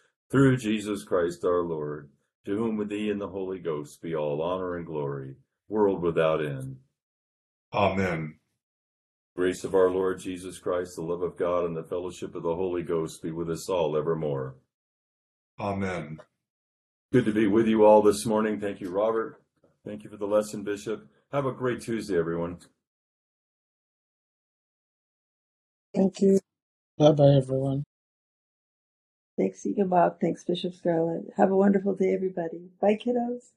through 0.31 0.57
Jesus 0.57 1.03
Christ 1.03 1.43
our 1.43 1.61
Lord, 1.61 2.09
to 2.45 2.57
whom 2.57 2.77
with 2.77 2.89
thee 2.89 3.09
and 3.09 3.19
the 3.19 3.27
Holy 3.27 3.59
Ghost 3.59 4.01
be 4.01 4.15
all 4.15 4.41
honor 4.41 4.77
and 4.77 4.85
glory, 4.85 5.35
world 5.67 6.01
without 6.01 6.43
end. 6.43 6.77
Amen. 7.73 8.35
Grace 9.35 9.63
of 9.63 9.75
our 9.75 9.89
Lord 9.89 10.19
Jesus 10.19 10.57
Christ, 10.57 10.95
the 10.95 11.01
love 11.01 11.21
of 11.21 11.37
God, 11.37 11.65
and 11.65 11.75
the 11.75 11.83
fellowship 11.83 12.35
of 12.35 12.43
the 12.43 12.55
Holy 12.55 12.83
Ghost 12.83 13.21
be 13.21 13.31
with 13.31 13.49
us 13.49 13.69
all 13.69 13.97
evermore. 13.97 14.55
Amen. 15.59 16.19
Good 17.11 17.25
to 17.25 17.33
be 17.33 17.47
with 17.47 17.67
you 17.67 17.85
all 17.85 18.01
this 18.01 18.25
morning. 18.25 18.59
Thank 18.59 18.81
you, 18.81 18.89
Robert. 18.89 19.41
Thank 19.85 20.03
you 20.03 20.09
for 20.09 20.17
the 20.17 20.25
lesson, 20.25 20.63
Bishop. 20.63 21.07
Have 21.31 21.45
a 21.45 21.51
great 21.51 21.81
Tuesday, 21.81 22.17
everyone. 22.17 22.59
Thank 25.93 26.21
you. 26.21 26.39
Bye 26.97 27.11
bye, 27.11 27.35
everyone. 27.35 27.83
Thanks, 29.41 29.65
Egan 29.65 29.87
Bob. 29.87 30.21
Thanks, 30.21 30.43
Bishop 30.43 30.75
Scarlett. 30.75 31.33
Have 31.35 31.49
a 31.49 31.55
wonderful 31.57 31.95
day, 31.95 32.13
everybody. 32.13 32.69
Bye, 32.79 32.95
kiddos. 33.03 33.53